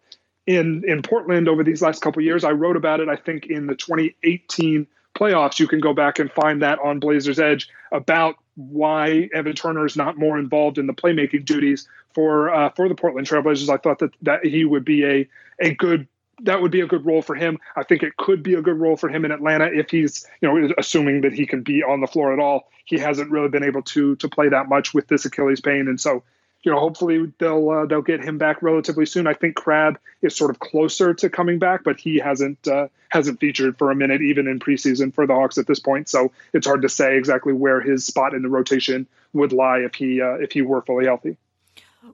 in 0.46 0.82
in 0.86 1.02
Portland 1.02 1.48
over 1.48 1.62
these 1.62 1.80
last 1.80 2.02
couple 2.02 2.20
years. 2.20 2.42
I 2.42 2.50
wrote 2.50 2.76
about 2.76 3.00
it, 3.00 3.08
I 3.08 3.16
think, 3.16 3.46
in 3.46 3.66
the 3.66 3.76
2018 3.76 4.86
playoffs. 5.14 5.58
You 5.60 5.68
can 5.68 5.80
go 5.80 5.94
back 5.94 6.18
and 6.18 6.30
find 6.32 6.62
that 6.62 6.78
on 6.80 6.98
Blazers 6.98 7.38
Edge 7.38 7.68
about 7.92 8.36
why 8.56 9.30
Evan 9.32 9.54
Turner 9.54 9.86
is 9.86 9.96
not 9.96 10.18
more 10.18 10.36
involved 10.36 10.78
in 10.78 10.88
the 10.88 10.92
playmaking 10.92 11.44
duties 11.44 11.88
for 12.12 12.50
uh, 12.52 12.70
for 12.70 12.88
the 12.88 12.94
Portland 12.96 13.28
Trailblazers. 13.28 13.68
I 13.68 13.76
thought 13.76 14.00
that 14.00 14.10
that 14.22 14.44
he 14.44 14.64
would 14.64 14.84
be 14.84 15.04
a 15.04 15.28
a 15.60 15.74
good 15.74 16.08
that 16.42 16.62
would 16.62 16.70
be 16.70 16.80
a 16.80 16.86
good 16.86 17.04
role 17.04 17.22
for 17.22 17.34
him. 17.34 17.58
I 17.76 17.82
think 17.82 18.02
it 18.02 18.16
could 18.16 18.42
be 18.42 18.54
a 18.54 18.62
good 18.62 18.78
role 18.78 18.96
for 18.96 19.08
him 19.08 19.24
in 19.24 19.32
Atlanta 19.32 19.66
if 19.66 19.90
he's, 19.90 20.26
you 20.40 20.48
know, 20.48 20.74
assuming 20.78 21.22
that 21.22 21.32
he 21.32 21.46
can 21.46 21.62
be 21.62 21.82
on 21.82 22.00
the 22.00 22.06
floor 22.06 22.32
at 22.32 22.38
all. 22.38 22.68
He 22.84 22.98
hasn't 22.98 23.30
really 23.30 23.48
been 23.48 23.64
able 23.64 23.82
to 23.82 24.16
to 24.16 24.28
play 24.28 24.48
that 24.48 24.68
much 24.68 24.94
with 24.94 25.08
this 25.08 25.24
Achilles 25.24 25.60
pain, 25.60 25.88
and 25.88 26.00
so, 26.00 26.22
you 26.62 26.72
know, 26.72 26.78
hopefully 26.78 27.32
they'll 27.38 27.70
uh, 27.70 27.86
they'll 27.86 28.02
get 28.02 28.24
him 28.24 28.38
back 28.38 28.62
relatively 28.62 29.06
soon. 29.06 29.26
I 29.26 29.34
think 29.34 29.56
Crabbe 29.56 29.98
is 30.22 30.34
sort 30.34 30.50
of 30.50 30.58
closer 30.58 31.14
to 31.14 31.28
coming 31.28 31.58
back, 31.58 31.84
but 31.84 32.00
he 32.00 32.18
hasn't 32.18 32.66
uh, 32.66 32.88
hasn't 33.10 33.40
featured 33.40 33.76
for 33.78 33.90
a 33.90 33.94
minute 33.94 34.22
even 34.22 34.46
in 34.46 34.58
preseason 34.58 35.14
for 35.14 35.26
the 35.26 35.34
Hawks 35.34 35.58
at 35.58 35.66
this 35.66 35.80
point. 35.80 36.08
So 36.08 36.32
it's 36.52 36.66
hard 36.66 36.82
to 36.82 36.88
say 36.88 37.16
exactly 37.16 37.52
where 37.52 37.80
his 37.80 38.06
spot 38.06 38.34
in 38.34 38.42
the 38.42 38.48
rotation 38.48 39.06
would 39.32 39.52
lie 39.52 39.78
if 39.78 39.94
he 39.94 40.22
uh, 40.22 40.34
if 40.34 40.52
he 40.52 40.62
were 40.62 40.82
fully 40.82 41.04
healthy. 41.04 41.36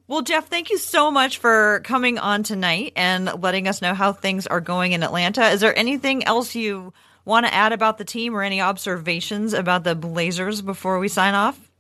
Well, 0.07 0.23
Jeff, 0.23 0.49
thank 0.49 0.71
you 0.71 0.79
so 0.79 1.11
much 1.11 1.39
for 1.39 1.81
coming 1.85 2.19
on 2.19 2.43
tonight 2.43 2.93
and 2.97 3.43
letting 3.43 3.69
us 3.69 3.83
know 3.83 3.95
how 3.95 4.13
things 4.13 4.47
are 4.47 4.61
going 4.61 4.93
in 4.93 5.03
Atlanta. 5.03 5.49
Is 5.49 5.61
there 5.61 5.77
anything 5.79 6.25
else 6.25 6.55
you 6.55 6.93
want 7.25 7.47
to 7.47 7.55
add 7.55 7.73
about 7.73 7.99
the 7.99 8.05
team 8.05 8.35
or 8.35 8.43
any 8.43 8.61
observations 8.61 9.53
about 9.53 9.85
the 9.85 9.95
Blazers 9.95 10.63
before 10.63 10.99
we 10.99 11.09
sign 11.09 11.35
off? 11.35 11.71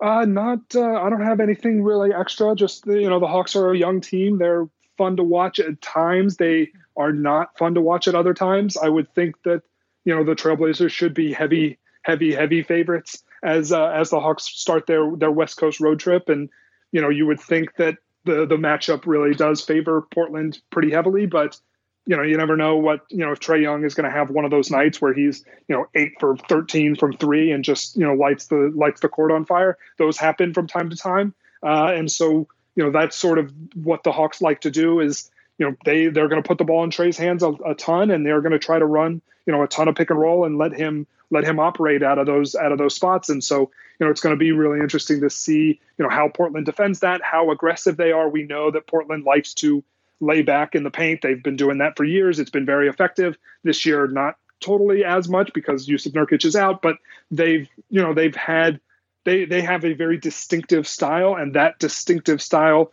Uh, 0.00 0.24
not. 0.24 0.60
Uh, 0.74 1.00
I 1.00 1.08
don't 1.08 1.24
have 1.24 1.40
anything 1.40 1.82
really 1.82 2.12
extra. 2.12 2.54
Just 2.54 2.86
you 2.86 3.08
know, 3.08 3.20
the 3.20 3.26
Hawks 3.26 3.56
are 3.56 3.70
a 3.70 3.78
young 3.78 4.00
team. 4.00 4.38
They're 4.38 4.68
fun 4.98 5.16
to 5.16 5.22
watch 5.22 5.60
at 5.60 5.80
times. 5.80 6.36
They 6.36 6.72
are 6.96 7.12
not 7.12 7.56
fun 7.58 7.74
to 7.74 7.80
watch 7.80 8.08
at 8.08 8.14
other 8.14 8.34
times. 8.34 8.76
I 8.76 8.88
would 8.88 9.12
think 9.14 9.36
that 9.44 9.62
you 10.04 10.14
know 10.14 10.24
the 10.24 10.34
Trailblazers 10.34 10.90
should 10.90 11.14
be 11.14 11.32
heavy, 11.32 11.78
heavy, 12.02 12.34
heavy 12.34 12.62
favorites 12.62 13.22
as 13.42 13.72
uh, 13.72 13.86
as 13.86 14.10
the 14.10 14.20
Hawks 14.20 14.44
start 14.44 14.86
their 14.86 15.14
their 15.16 15.30
West 15.30 15.56
Coast 15.56 15.80
road 15.80 16.00
trip 16.00 16.28
and 16.28 16.50
you 16.94 17.00
know, 17.00 17.08
you 17.08 17.26
would 17.26 17.40
think 17.40 17.74
that 17.74 17.98
the 18.24 18.46
the 18.46 18.56
matchup 18.56 19.04
really 19.04 19.34
does 19.34 19.60
favor 19.60 20.06
Portland 20.14 20.60
pretty 20.70 20.92
heavily, 20.92 21.26
but 21.26 21.58
you 22.06 22.16
know, 22.16 22.22
you 22.22 22.36
never 22.36 22.56
know 22.56 22.76
what, 22.76 23.00
you 23.08 23.18
know, 23.24 23.32
if 23.32 23.40
Trae 23.40 23.62
Young 23.62 23.82
is 23.82 23.94
going 23.94 24.04
to 24.04 24.14
have 24.14 24.30
one 24.30 24.44
of 24.44 24.50
those 24.50 24.70
nights 24.70 25.00
where 25.00 25.14
he's, 25.14 25.42
you 25.68 25.74
know, 25.74 25.86
eight 25.94 26.12
for 26.20 26.36
13 26.36 26.96
from 26.96 27.14
three 27.14 27.50
and 27.50 27.64
just, 27.64 27.96
you 27.96 28.04
know, 28.04 28.12
lights 28.12 28.46
the, 28.46 28.70
lights 28.74 29.00
the 29.00 29.08
court 29.08 29.32
on 29.32 29.46
fire. 29.46 29.78
Those 29.96 30.18
happen 30.18 30.52
from 30.52 30.66
time 30.66 30.90
to 30.90 30.96
time. 30.96 31.34
Uh, 31.62 31.92
and 31.94 32.12
so, 32.12 32.46
you 32.76 32.84
know, 32.84 32.90
that's 32.90 33.16
sort 33.16 33.38
of 33.38 33.50
what 33.74 34.04
the 34.04 34.12
Hawks 34.12 34.42
like 34.42 34.60
to 34.60 34.70
do 34.70 35.00
is, 35.00 35.30
you 35.58 35.66
know, 35.66 35.76
they, 35.84 36.08
they're 36.08 36.28
going 36.28 36.42
to 36.42 36.46
put 36.46 36.58
the 36.58 36.64
ball 36.64 36.84
in 36.84 36.90
Trae's 36.90 37.16
hands 37.16 37.42
a, 37.42 37.50
a 37.50 37.74
ton 37.74 38.10
and 38.10 38.24
they're 38.26 38.40
going 38.40 38.52
to 38.52 38.58
try 38.58 38.78
to 38.78 38.86
run, 38.86 39.22
you 39.46 39.52
know, 39.52 39.62
a 39.62 39.68
ton 39.68 39.88
of 39.88 39.94
pick 39.94 40.10
and 40.10 40.18
roll 40.18 40.44
and 40.44 40.58
let 40.58 40.72
him, 40.72 41.06
let 41.30 41.44
him 41.44 41.60
operate 41.60 42.02
out 42.02 42.18
of 42.18 42.26
those, 42.26 42.54
out 42.54 42.72
of 42.72 42.78
those 42.78 42.94
spots. 42.94 43.28
And 43.28 43.42
so, 43.42 43.70
you 43.98 44.06
know, 44.06 44.10
it's 44.10 44.20
going 44.20 44.34
to 44.34 44.38
be 44.38 44.52
really 44.52 44.80
interesting 44.80 45.20
to 45.20 45.30
see, 45.30 45.80
you 45.98 46.02
know, 46.02 46.10
how 46.10 46.28
Portland 46.28 46.66
defends 46.66 47.00
that, 47.00 47.22
how 47.22 47.50
aggressive 47.50 47.96
they 47.96 48.12
are. 48.12 48.28
We 48.28 48.42
know 48.42 48.70
that 48.70 48.86
Portland 48.86 49.24
likes 49.24 49.54
to, 49.54 49.84
lay 50.20 50.42
back 50.42 50.74
in 50.74 50.82
the 50.82 50.90
paint. 50.90 51.22
They've 51.22 51.42
been 51.42 51.56
doing 51.56 51.78
that 51.78 51.96
for 51.96 52.04
years. 52.04 52.38
It's 52.38 52.50
been 52.50 52.66
very 52.66 52.88
effective. 52.88 53.36
This 53.62 53.84
year, 53.84 54.06
not 54.06 54.36
totally 54.60 55.04
as 55.04 55.28
much 55.28 55.52
because 55.52 55.86
Jusuf 55.86 56.12
Nurkic 56.12 56.44
is 56.44 56.56
out, 56.56 56.82
but 56.82 56.96
they've 57.30 57.68
you 57.90 58.02
know 58.02 58.14
they've 58.14 58.34
had 58.34 58.80
they 59.24 59.44
they 59.44 59.62
have 59.62 59.84
a 59.84 59.94
very 59.94 60.18
distinctive 60.18 60.86
style, 60.86 61.34
and 61.34 61.54
that 61.54 61.78
distinctive 61.78 62.42
style 62.42 62.92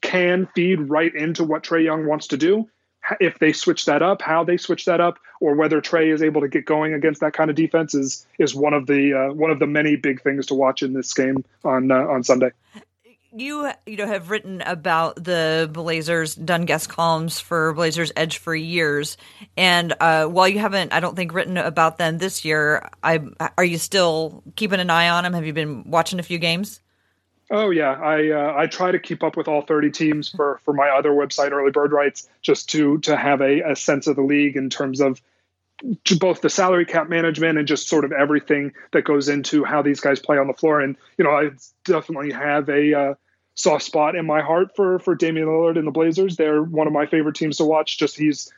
can 0.00 0.48
feed 0.54 0.90
right 0.90 1.14
into 1.14 1.44
what 1.44 1.64
Trae 1.64 1.84
Young 1.84 2.06
wants 2.06 2.28
to 2.28 2.36
do. 2.36 2.68
If 3.18 3.40
they 3.40 3.52
switch 3.52 3.86
that 3.86 4.00
up, 4.00 4.22
how 4.22 4.44
they 4.44 4.56
switch 4.56 4.84
that 4.84 5.00
up, 5.00 5.18
or 5.40 5.56
whether 5.56 5.80
Trae 5.80 6.12
is 6.12 6.22
able 6.22 6.40
to 6.42 6.48
get 6.48 6.64
going 6.64 6.94
against 6.94 7.20
that 7.20 7.32
kind 7.32 7.50
of 7.50 7.56
defense 7.56 7.94
is 7.94 8.26
is 8.38 8.54
one 8.54 8.74
of 8.74 8.86
the 8.86 9.12
uh, 9.12 9.34
one 9.34 9.50
of 9.50 9.58
the 9.58 9.66
many 9.66 9.96
big 9.96 10.22
things 10.22 10.46
to 10.46 10.54
watch 10.54 10.82
in 10.82 10.92
this 10.92 11.12
game 11.12 11.44
on 11.64 11.90
uh, 11.90 11.96
on 11.96 12.22
Sunday 12.22 12.50
you 13.34 13.70
you 13.86 13.96
know 13.96 14.06
have 14.06 14.30
written 14.30 14.60
about 14.62 15.16
the 15.16 15.68
Blazers, 15.72 16.34
done 16.34 16.66
guest 16.66 16.88
columns 16.88 17.40
for 17.40 17.72
Blazers 17.72 18.12
Edge 18.16 18.38
for 18.38 18.54
years, 18.54 19.16
and 19.56 19.94
uh, 20.00 20.26
while 20.26 20.48
you 20.48 20.58
haven't, 20.58 20.92
I 20.92 21.00
don't 21.00 21.16
think 21.16 21.32
written 21.32 21.56
about 21.56 21.98
them 21.98 22.18
this 22.18 22.44
year. 22.44 22.88
I 23.02 23.20
are 23.56 23.64
you 23.64 23.78
still 23.78 24.42
keeping 24.56 24.80
an 24.80 24.90
eye 24.90 25.08
on 25.08 25.24
them? 25.24 25.32
Have 25.32 25.46
you 25.46 25.52
been 25.52 25.90
watching 25.90 26.18
a 26.18 26.22
few 26.22 26.38
games? 26.38 26.80
Oh 27.50 27.70
yeah, 27.70 27.92
I 27.92 28.30
uh, 28.30 28.54
I 28.56 28.66
try 28.66 28.92
to 28.92 28.98
keep 28.98 29.22
up 29.22 29.36
with 29.36 29.48
all 29.48 29.62
30 29.62 29.90
teams 29.90 30.28
for 30.28 30.60
for 30.64 30.72
my 30.72 30.88
other 30.88 31.10
website, 31.10 31.52
Early 31.52 31.70
Bird 31.70 31.92
Rights, 31.92 32.28
just 32.40 32.70
to 32.70 32.98
to 32.98 33.16
have 33.16 33.40
a, 33.40 33.72
a 33.72 33.76
sense 33.76 34.06
of 34.06 34.16
the 34.16 34.22
league 34.22 34.56
in 34.56 34.70
terms 34.70 35.00
of 35.00 35.20
both 36.18 36.40
the 36.40 36.50
salary 36.50 36.86
cap 36.86 37.08
management 37.08 37.58
and 37.58 37.66
just 37.66 37.88
sort 37.88 38.04
of 38.04 38.12
everything 38.12 38.72
that 38.92 39.02
goes 39.04 39.28
into 39.28 39.64
how 39.64 39.82
these 39.82 40.00
guys 40.00 40.20
play 40.20 40.38
on 40.38 40.46
the 40.46 40.52
floor. 40.52 40.80
And 40.80 40.96
you 41.18 41.24
know, 41.24 41.32
I 41.32 41.50
definitely 41.84 42.32
have 42.32 42.68
a 42.68 42.94
uh, 42.94 43.14
soft 43.54 43.84
spot 43.84 44.14
in 44.14 44.26
my 44.26 44.40
heart 44.40 44.74
for 44.76 44.98
for 45.00 45.14
Damian 45.14 45.48
Lillard 45.48 45.76
and 45.76 45.86
the 45.86 45.92
Blazers. 45.92 46.36
They're 46.36 46.62
one 46.62 46.86
of 46.86 46.92
my 46.92 47.06
favorite 47.06 47.34
teams 47.34 47.58
to 47.58 47.64
watch. 47.64 47.98
Just 47.98 48.16
he's 48.16 48.52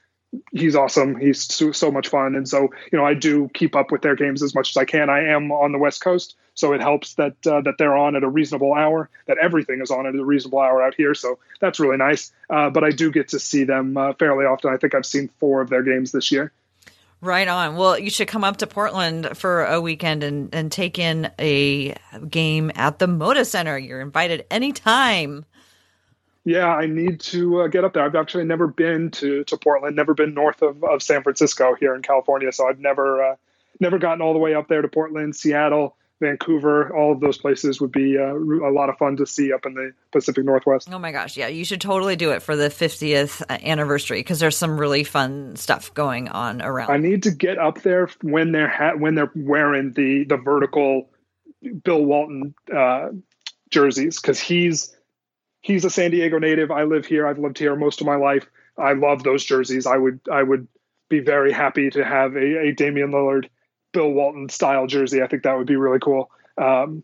he's 0.52 0.76
awesome. 0.76 1.16
He's 1.16 1.42
so, 1.42 1.72
so, 1.72 1.90
much 1.90 2.08
fun, 2.08 2.34
and 2.34 2.48
so 2.48 2.70
you 2.92 2.98
know 2.98 3.04
I 3.04 3.14
do 3.14 3.50
keep 3.54 3.76
up 3.76 3.90
with 3.90 4.02
their 4.02 4.16
games 4.16 4.42
as 4.42 4.54
much 4.54 4.70
as 4.70 4.76
I 4.76 4.84
can. 4.84 5.10
I 5.10 5.28
am 5.28 5.52
on 5.52 5.72
the 5.72 5.78
West 5.78 6.00
Coast, 6.00 6.36
so 6.54 6.72
it 6.72 6.80
helps 6.80 7.14
that 7.14 7.34
uh, 7.46 7.60
that 7.62 7.74
they're 7.78 7.96
on 7.96 8.16
at 8.16 8.22
a 8.22 8.28
reasonable 8.28 8.74
hour. 8.74 9.08
That 9.26 9.38
everything 9.38 9.80
is 9.80 9.90
on 9.90 10.06
at 10.06 10.14
a 10.14 10.24
reasonable 10.24 10.60
hour 10.60 10.82
out 10.82 10.94
here, 10.94 11.14
so 11.14 11.38
that's 11.60 11.80
really 11.80 11.96
nice. 11.96 12.32
Uh, 12.48 12.70
but 12.70 12.84
I 12.84 12.90
do 12.90 13.10
get 13.10 13.28
to 13.28 13.40
see 13.40 13.64
them 13.64 13.96
uh, 13.96 14.12
fairly 14.14 14.44
often. 14.44 14.72
I 14.72 14.76
think 14.76 14.94
I've 14.94 15.06
seen 15.06 15.28
four 15.40 15.60
of 15.60 15.70
their 15.70 15.82
games 15.82 16.12
this 16.12 16.30
year. 16.30 16.52
Right 17.20 17.48
on. 17.48 17.76
Well, 17.76 17.98
you 17.98 18.10
should 18.10 18.28
come 18.28 18.44
up 18.44 18.58
to 18.58 18.66
Portland 18.66 19.30
for 19.34 19.64
a 19.64 19.80
weekend 19.80 20.22
and, 20.22 20.54
and 20.54 20.70
take 20.70 20.98
in 20.98 21.30
a 21.38 21.94
game 22.28 22.70
at 22.74 22.98
the 22.98 23.06
Moda 23.06 23.46
Center. 23.46 23.78
You're 23.78 24.02
invited 24.02 24.44
anytime. 24.50 25.46
Yeah, 26.44 26.68
I 26.68 26.86
need 26.86 27.20
to 27.20 27.62
uh, 27.62 27.66
get 27.68 27.84
up 27.84 27.94
there. 27.94 28.04
I've 28.04 28.14
actually 28.14 28.44
never 28.44 28.66
been 28.66 29.10
to, 29.12 29.44
to 29.44 29.56
Portland, 29.56 29.96
never 29.96 30.12
been 30.12 30.34
north 30.34 30.60
of, 30.62 30.84
of 30.84 31.02
San 31.02 31.22
Francisco 31.22 31.74
here 31.74 31.94
in 31.94 32.02
California. 32.02 32.52
So 32.52 32.68
I've 32.68 32.78
never 32.78 33.22
uh, 33.22 33.36
never 33.80 33.98
gotten 33.98 34.20
all 34.20 34.34
the 34.34 34.38
way 34.38 34.54
up 34.54 34.68
there 34.68 34.82
to 34.82 34.88
Portland, 34.88 35.34
Seattle. 35.34 35.96
Vancouver, 36.20 36.94
all 36.96 37.12
of 37.12 37.20
those 37.20 37.36
places 37.38 37.80
would 37.80 37.90
be 37.90 38.16
uh, 38.16 38.34
a 38.34 38.72
lot 38.72 38.88
of 38.88 38.96
fun 38.96 39.16
to 39.16 39.26
see 39.26 39.52
up 39.52 39.66
in 39.66 39.74
the 39.74 39.92
Pacific 40.12 40.44
Northwest. 40.44 40.88
Oh 40.90 40.98
my 40.98 41.10
gosh, 41.10 41.36
yeah, 41.36 41.48
you 41.48 41.64
should 41.64 41.80
totally 41.80 42.14
do 42.14 42.30
it 42.30 42.40
for 42.40 42.54
the 42.54 42.68
50th 42.68 43.46
anniversary 43.48 44.20
because 44.20 44.38
there's 44.38 44.56
some 44.56 44.78
really 44.78 45.04
fun 45.04 45.56
stuff 45.56 45.92
going 45.92 46.28
on 46.28 46.62
around. 46.62 46.90
I 46.90 46.98
need 46.98 47.24
to 47.24 47.30
get 47.30 47.58
up 47.58 47.82
there 47.82 48.08
when 48.22 48.52
they're 48.52 48.68
ha- 48.68 48.94
when 48.96 49.16
they're 49.16 49.32
wearing 49.34 49.92
the 49.92 50.24
the 50.24 50.36
vertical 50.36 51.10
Bill 51.82 52.04
Walton 52.04 52.54
uh, 52.74 53.08
jerseys 53.70 54.20
because 54.20 54.38
he's 54.38 54.93
he's 55.64 55.84
a 55.84 55.90
San 55.90 56.10
Diego 56.10 56.38
native. 56.38 56.70
I 56.70 56.84
live 56.84 57.06
here. 57.06 57.26
I've 57.26 57.38
lived 57.38 57.58
here 57.58 57.74
most 57.74 58.00
of 58.00 58.06
my 58.06 58.16
life. 58.16 58.46
I 58.78 58.92
love 58.92 59.22
those 59.22 59.44
jerseys. 59.44 59.86
I 59.86 59.96
would 59.96 60.20
I 60.30 60.42
would 60.42 60.68
be 61.08 61.20
very 61.20 61.52
happy 61.52 61.90
to 61.90 62.04
have 62.04 62.36
a, 62.36 62.68
a 62.68 62.72
Damian 62.72 63.10
Lillard 63.10 63.48
Bill 63.92 64.10
Walton 64.10 64.48
style 64.48 64.86
jersey. 64.86 65.22
I 65.22 65.26
think 65.26 65.42
that 65.44 65.56
would 65.56 65.66
be 65.66 65.76
really 65.76 66.00
cool. 66.00 66.30
Um, 66.58 67.02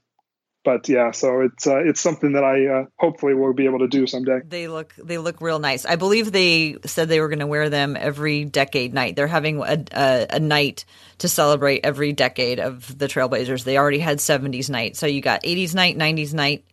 but 0.63 0.91
yeah, 0.91 1.13
so 1.13 1.41
it's 1.41 1.67
uh, 1.67 1.79
it's 1.79 2.03
something 2.03 2.33
that 2.33 2.45
I 2.45 2.67
uh, 2.67 2.85
hopefully 2.99 3.33
will 3.33 3.55
be 3.55 3.65
able 3.65 3.79
to 3.79 3.89
do 3.89 4.07
someday. 4.07 4.41
They 4.47 4.69
look 4.69 4.95
they 4.97 5.17
look 5.17 5.41
real 5.41 5.59
nice. 5.59 5.87
I 5.87 5.97
believe 5.97 6.31
they 6.31 6.77
said 6.85 7.09
they 7.09 7.21
were 7.21 7.29
going 7.29 7.39
to 7.39 7.47
wear 7.47 7.71
them 7.71 7.97
every 7.99 8.45
decade 8.45 8.93
night. 8.93 9.17
They're 9.17 9.27
having 9.27 9.63
a, 9.63 9.83
a, 9.93 10.27
a 10.33 10.41
night 10.41 10.85
to 11.19 11.29
celebrate 11.29 11.81
every 11.85 12.13
decade 12.13 12.61
of 12.61 12.99
the 12.99 13.07
Trailblazers. 13.07 13.65
They 13.65 13.79
already 13.79 14.01
had 14.01 14.19
70s 14.19 14.69
night, 14.69 14.97
so 14.97 15.07
you 15.07 15.23
got 15.23 15.45
80s 15.45 15.75
night, 15.75 15.97
90s 15.97 16.35
night, 16.35 16.65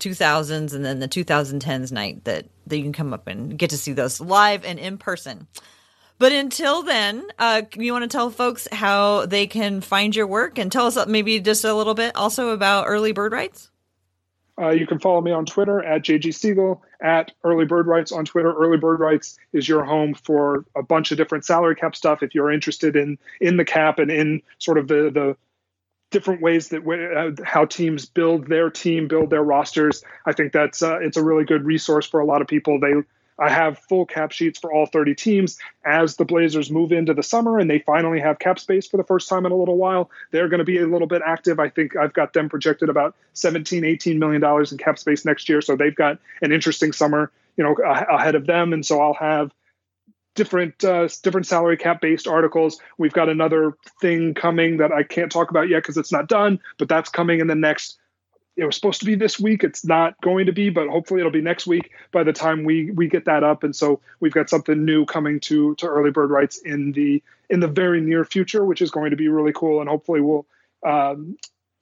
2000s, 0.00 0.74
and 0.74 0.84
then 0.84 1.00
the 1.00 1.08
2010s 1.08 1.92
night 1.92 2.24
that 2.24 2.46
that 2.66 2.76
you 2.76 2.82
can 2.82 2.92
come 2.92 3.12
up 3.12 3.26
and 3.26 3.58
get 3.58 3.70
to 3.70 3.78
see 3.78 3.92
those 3.92 4.20
live 4.20 4.64
and 4.64 4.78
in 4.78 4.98
person. 4.98 5.46
But 6.18 6.32
until 6.32 6.82
then, 6.82 7.26
uh, 7.38 7.62
you 7.74 7.92
want 7.92 8.04
to 8.04 8.08
tell 8.08 8.30
folks 8.30 8.68
how 8.70 9.26
they 9.26 9.46
can 9.46 9.80
find 9.80 10.14
your 10.14 10.26
work 10.26 10.58
and 10.58 10.70
tell 10.70 10.86
us 10.86 11.06
maybe 11.06 11.40
just 11.40 11.64
a 11.64 11.74
little 11.74 11.94
bit 11.94 12.14
also 12.16 12.50
about 12.50 12.86
Early 12.86 13.12
Bird 13.12 13.32
Rights? 13.32 13.70
Uh, 14.56 14.70
you 14.70 14.86
can 14.86 15.00
follow 15.00 15.20
me 15.20 15.32
on 15.32 15.44
Twitter 15.44 15.82
at 15.82 16.02
JG 16.02 16.32
Siegel, 16.32 16.80
at 17.00 17.32
Early 17.42 17.64
Bird 17.64 17.88
Rights 17.88 18.12
on 18.12 18.24
Twitter. 18.24 18.54
Early 18.54 18.78
Bird 18.78 19.00
Rights 19.00 19.36
is 19.52 19.68
your 19.68 19.84
home 19.84 20.14
for 20.14 20.64
a 20.76 20.82
bunch 20.82 21.10
of 21.10 21.18
different 21.18 21.44
salary 21.44 21.74
cap 21.74 21.96
stuff. 21.96 22.22
If 22.22 22.34
you're 22.36 22.52
interested 22.52 22.94
in 22.94 23.18
in 23.40 23.56
the 23.56 23.64
cap 23.64 23.98
and 23.98 24.12
in 24.12 24.42
sort 24.58 24.78
of 24.78 24.86
the 24.86 25.10
the 25.10 25.36
different 26.14 26.40
ways 26.40 26.68
that 26.68 26.86
uh, 26.86 27.44
how 27.44 27.64
teams 27.64 28.06
build 28.06 28.46
their 28.46 28.70
team, 28.70 29.08
build 29.08 29.30
their 29.30 29.42
rosters, 29.42 30.04
I 30.24 30.32
think 30.32 30.52
that's 30.52 30.80
uh, 30.80 31.00
it's 31.00 31.16
a 31.16 31.24
really 31.24 31.44
good 31.44 31.64
resource 31.64 32.06
for 32.06 32.20
a 32.20 32.24
lot 32.24 32.40
of 32.40 32.46
people. 32.46 32.78
They 32.78 32.92
I 33.36 33.50
have 33.50 33.80
full 33.80 34.06
cap 34.06 34.30
sheets 34.30 34.60
for 34.60 34.72
all 34.72 34.86
30 34.86 35.16
teams. 35.16 35.58
As 35.84 36.16
the 36.16 36.24
Blazers 36.24 36.70
move 36.70 36.92
into 36.92 37.12
the 37.14 37.22
summer 37.24 37.58
and 37.58 37.68
they 37.68 37.80
finally 37.80 38.20
have 38.20 38.38
cap 38.38 38.60
space 38.60 38.86
for 38.86 38.96
the 38.96 39.02
first 39.02 39.28
time 39.28 39.44
in 39.44 39.50
a 39.50 39.56
little 39.56 39.76
while, 39.76 40.08
they're 40.30 40.48
going 40.48 40.58
to 40.58 40.64
be 40.64 40.78
a 40.78 40.86
little 40.86 41.08
bit 41.08 41.20
active. 41.26 41.58
I 41.58 41.68
think 41.68 41.96
I've 41.96 42.12
got 42.12 42.32
them 42.32 42.48
projected 42.48 42.88
about 42.88 43.16
17, 43.32 43.84
18 43.84 44.20
million 44.20 44.40
dollars 44.40 44.70
in 44.70 44.78
cap 44.78 45.00
space 45.00 45.24
next 45.24 45.48
year. 45.48 45.60
So 45.60 45.74
they've 45.74 45.94
got 45.94 46.18
an 46.42 46.52
interesting 46.52 46.92
summer, 46.92 47.32
you 47.56 47.64
know, 47.64 47.74
ahead 47.74 48.36
of 48.36 48.46
them. 48.46 48.72
And 48.72 48.86
so 48.86 49.00
I'll 49.00 49.14
have 49.14 49.52
different 50.34 50.84
uh, 50.84 51.08
different 51.22 51.46
salary 51.46 51.76
cap 51.76 52.00
based 52.00 52.26
articles. 52.26 52.80
We've 52.98 53.12
got 53.12 53.28
another 53.28 53.76
thing 54.00 54.34
coming 54.34 54.78
that 54.78 54.92
I 54.92 55.02
can't 55.02 55.30
talk 55.30 55.50
about 55.50 55.68
yet 55.68 55.82
because 55.82 55.96
it's 55.96 56.12
not 56.12 56.28
done, 56.28 56.60
but 56.78 56.88
that's 56.88 57.10
coming 57.10 57.40
in 57.40 57.46
the 57.46 57.54
next 57.54 57.98
it 58.56 58.64
was 58.64 58.76
supposed 58.76 59.00
to 59.00 59.06
be 59.06 59.16
this 59.16 59.40
week. 59.40 59.64
It's 59.64 59.84
not 59.84 60.20
going 60.20 60.46
to 60.46 60.52
be, 60.52 60.70
but 60.70 60.88
hopefully 60.88 61.20
it'll 61.20 61.32
be 61.32 61.40
next 61.40 61.66
week 61.66 61.90
by 62.12 62.22
the 62.22 62.32
time 62.32 62.64
we 62.64 62.90
we 62.92 63.08
get 63.08 63.24
that 63.24 63.42
up. 63.42 63.64
And 63.64 63.74
so 63.74 64.00
we've 64.20 64.32
got 64.32 64.48
something 64.48 64.84
new 64.84 65.04
coming 65.04 65.40
to 65.40 65.74
to 65.76 65.86
early 65.86 66.10
bird 66.10 66.30
rights 66.30 66.58
in 66.58 66.92
the 66.92 67.22
in 67.50 67.60
the 67.60 67.68
very 67.68 68.00
near 68.00 68.24
future, 68.24 68.64
which 68.64 68.82
is 68.82 68.90
going 68.90 69.10
to 69.10 69.16
be 69.16 69.28
really 69.28 69.52
cool 69.52 69.80
and 69.80 69.88
hopefully 69.88 70.20
will 70.20 70.46
um, 70.86 71.36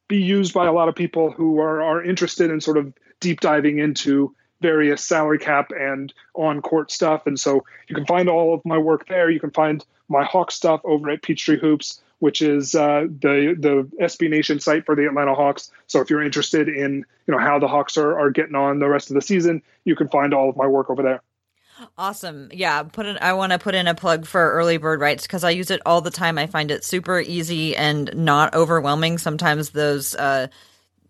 be 0.09 0.23
used 0.23 0.55
by 0.55 0.67
a 0.67 0.73
lot 0.73 0.89
of 0.89 0.95
people 0.95 1.31
who 1.31 1.61
are 1.61 1.83
are 1.83 2.03
interested 2.03 2.51
in 2.51 2.61
sort 2.61 2.79
of 2.79 2.93
deep 3.21 3.41
diving 3.41 3.79
into 3.79 4.35
various 4.63 5.05
salary 5.05 5.39
cap 5.39 5.71
and 5.79 6.13
on 6.35 6.63
court 6.63 6.91
stuff. 6.91 7.27
And 7.27 7.39
so 7.39 7.65
you 7.89 7.95
can 7.95 8.07
find 8.07 8.29
all 8.29 8.55
of 8.55 8.65
my 8.65 8.79
work 8.79 9.09
there. 9.09 9.31
You 9.31 9.41
can 9.41 9.51
find 9.51 9.85
my 10.09 10.25
Hawk 10.25 10.51
stuff 10.51 10.81
over 10.85 11.11
at 11.11 11.23
Peachtree 11.23 11.59
Hoops 11.59 12.01
which 12.23 12.41
is 12.41 12.77
uh, 12.77 13.09
the 13.21 13.57
the 13.59 13.91
SB 14.01 14.31
Nation 14.31 14.61
site 14.61 14.87
for 14.87 14.95
the 14.95 15.07
Atlanta 15.07 15.35
Hawks. 15.35 15.73
So 15.89 16.01
if 16.01 16.09
you're 16.09 16.23
interested 16.23 16.69
in 16.69 17.05
you 17.27 17.35
know 17.35 17.39
how 17.39 17.59
the 17.59 17.67
Hawks 17.67 17.97
are, 17.97 18.17
are 18.17 18.31
getting 18.31 18.55
on 18.55 18.79
the 18.79 18.89
rest 18.89 19.11
of 19.11 19.15
the 19.15 19.21
season, 19.21 19.61
you 19.85 19.97
can 19.97 20.09
find 20.09 20.33
all 20.33 20.49
of 20.49 20.57
my 20.57 20.69
work 20.69 20.89
over 20.89 21.03
there. 21.03 21.21
Awesome. 21.99 22.49
Yeah, 22.53 22.85
put 22.85 23.07
in 23.07 23.19
I 23.21 23.33
want 23.33 23.51
to 23.51 23.59
put 23.59 23.75
in 23.75 23.89
a 23.89 23.95
plug 23.97 24.25
for 24.25 24.53
early 24.53 24.77
bird 24.77 25.01
rights 25.01 25.27
cuz 25.27 25.43
I 25.43 25.51
use 25.51 25.73
it 25.73 25.83
all 25.85 26.01
the 26.01 26.13
time. 26.13 26.39
I 26.39 26.47
find 26.47 26.71
it 26.71 26.85
super 26.85 27.19
easy 27.19 27.75
and 27.75 28.09
not 28.15 28.55
overwhelming. 28.55 29.19
Sometimes 29.19 29.71
those 29.71 30.15
uh, 30.15 30.47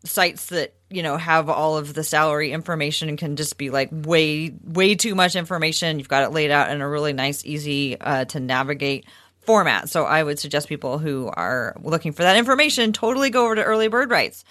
sites 0.04 0.46
that, 0.46 0.74
you 0.90 1.02
know, 1.02 1.16
have 1.16 1.48
all 1.48 1.76
of 1.76 1.94
the 1.94 2.04
salary 2.04 2.52
information 2.52 3.16
can 3.16 3.36
just 3.36 3.56
be 3.58 3.70
like 3.70 3.88
way 3.92 4.52
way 4.62 4.94
too 4.94 5.14
much 5.14 5.36
information. 5.36 5.98
You've 5.98 6.08
got 6.08 6.24
it 6.24 6.32
laid 6.32 6.50
out 6.50 6.70
in 6.70 6.80
a 6.80 6.88
really 6.88 7.12
nice 7.12 7.44
easy 7.44 8.00
uh, 8.00 8.24
to 8.26 8.40
navigate 8.40 9.06
format. 9.40 9.88
So 9.88 10.04
I 10.04 10.22
would 10.22 10.38
suggest 10.38 10.68
people 10.68 10.98
who 10.98 11.28
are 11.28 11.76
looking 11.82 12.12
for 12.12 12.22
that 12.22 12.36
information 12.36 12.92
totally 12.92 13.30
go 13.30 13.44
over 13.44 13.56
to 13.56 13.62
Early 13.62 13.88
Bird 13.88 14.10
Rights. 14.10 14.44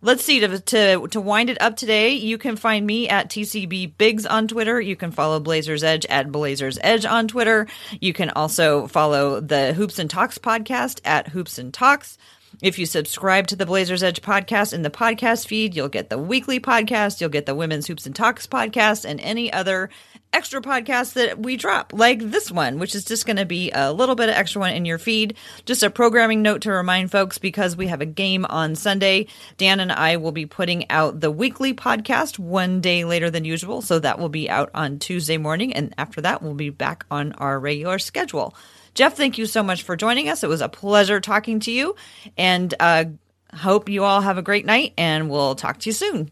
Let's 0.00 0.22
see 0.22 0.40
to, 0.40 0.60
to 0.60 1.08
to 1.08 1.20
wind 1.20 1.48
it 1.48 1.62
up 1.62 1.76
today. 1.76 2.10
You 2.10 2.36
can 2.36 2.56
find 2.56 2.86
me 2.86 3.08
at 3.08 3.30
TCB 3.30 3.96
Bigs 3.96 4.26
on 4.26 4.48
Twitter. 4.48 4.78
You 4.78 4.96
can 4.96 5.12
follow 5.12 5.40
Blazers 5.40 5.82
Edge 5.82 6.04
at 6.06 6.30
Blazers 6.30 6.78
Edge 6.82 7.06
on 7.06 7.26
Twitter. 7.26 7.66
You 8.00 8.12
can 8.12 8.28
also 8.30 8.86
follow 8.86 9.40
the 9.40 9.72
Hoops 9.72 9.98
and 9.98 10.10
Talks 10.10 10.36
podcast 10.36 11.00
at 11.06 11.28
Hoops 11.28 11.58
and 11.58 11.72
Talks. 11.72 12.18
If 12.64 12.78
you 12.78 12.86
subscribe 12.86 13.48
to 13.48 13.56
the 13.56 13.66
Blazers 13.66 14.02
Edge 14.02 14.22
podcast 14.22 14.72
in 14.72 14.80
the 14.80 14.88
podcast 14.88 15.46
feed, 15.46 15.76
you'll 15.76 15.90
get 15.90 16.08
the 16.08 16.16
weekly 16.16 16.58
podcast, 16.58 17.20
you'll 17.20 17.28
get 17.28 17.44
the 17.44 17.54
Women's 17.54 17.86
Hoops 17.86 18.06
and 18.06 18.16
Talks 18.16 18.46
podcast, 18.46 19.04
and 19.04 19.20
any 19.20 19.52
other 19.52 19.90
extra 20.32 20.62
podcasts 20.62 21.12
that 21.12 21.38
we 21.38 21.58
drop, 21.58 21.92
like 21.92 22.20
this 22.20 22.50
one, 22.50 22.78
which 22.78 22.94
is 22.94 23.04
just 23.04 23.26
going 23.26 23.36
to 23.36 23.44
be 23.44 23.70
a 23.72 23.92
little 23.92 24.14
bit 24.14 24.30
of 24.30 24.34
extra 24.34 24.60
one 24.60 24.72
in 24.72 24.86
your 24.86 24.96
feed. 24.96 25.36
Just 25.66 25.82
a 25.82 25.90
programming 25.90 26.40
note 26.40 26.62
to 26.62 26.72
remind 26.72 27.10
folks 27.10 27.36
because 27.36 27.76
we 27.76 27.88
have 27.88 28.00
a 28.00 28.06
game 28.06 28.46
on 28.46 28.76
Sunday. 28.76 29.26
Dan 29.58 29.78
and 29.78 29.92
I 29.92 30.16
will 30.16 30.32
be 30.32 30.46
putting 30.46 30.90
out 30.90 31.20
the 31.20 31.30
weekly 31.30 31.74
podcast 31.74 32.38
one 32.38 32.80
day 32.80 33.04
later 33.04 33.28
than 33.28 33.44
usual. 33.44 33.82
So 33.82 33.98
that 33.98 34.18
will 34.18 34.30
be 34.30 34.48
out 34.48 34.70
on 34.72 35.00
Tuesday 35.00 35.36
morning. 35.36 35.74
And 35.74 35.94
after 35.98 36.22
that, 36.22 36.40
we'll 36.40 36.54
be 36.54 36.70
back 36.70 37.04
on 37.10 37.34
our 37.34 37.60
regular 37.60 37.98
schedule. 37.98 38.56
Jeff, 38.94 39.16
thank 39.16 39.38
you 39.38 39.46
so 39.46 39.62
much 39.62 39.82
for 39.82 39.96
joining 39.96 40.28
us. 40.28 40.42
It 40.44 40.48
was 40.48 40.60
a 40.60 40.68
pleasure 40.68 41.20
talking 41.20 41.60
to 41.60 41.72
you 41.72 41.96
and 42.38 42.72
uh, 42.78 43.06
hope 43.52 43.88
you 43.88 44.04
all 44.04 44.20
have 44.20 44.38
a 44.38 44.42
great 44.42 44.64
night 44.64 44.94
and 44.96 45.28
we'll 45.28 45.54
talk 45.56 45.80
to 45.80 45.88
you 45.88 45.92
soon. 45.92 46.30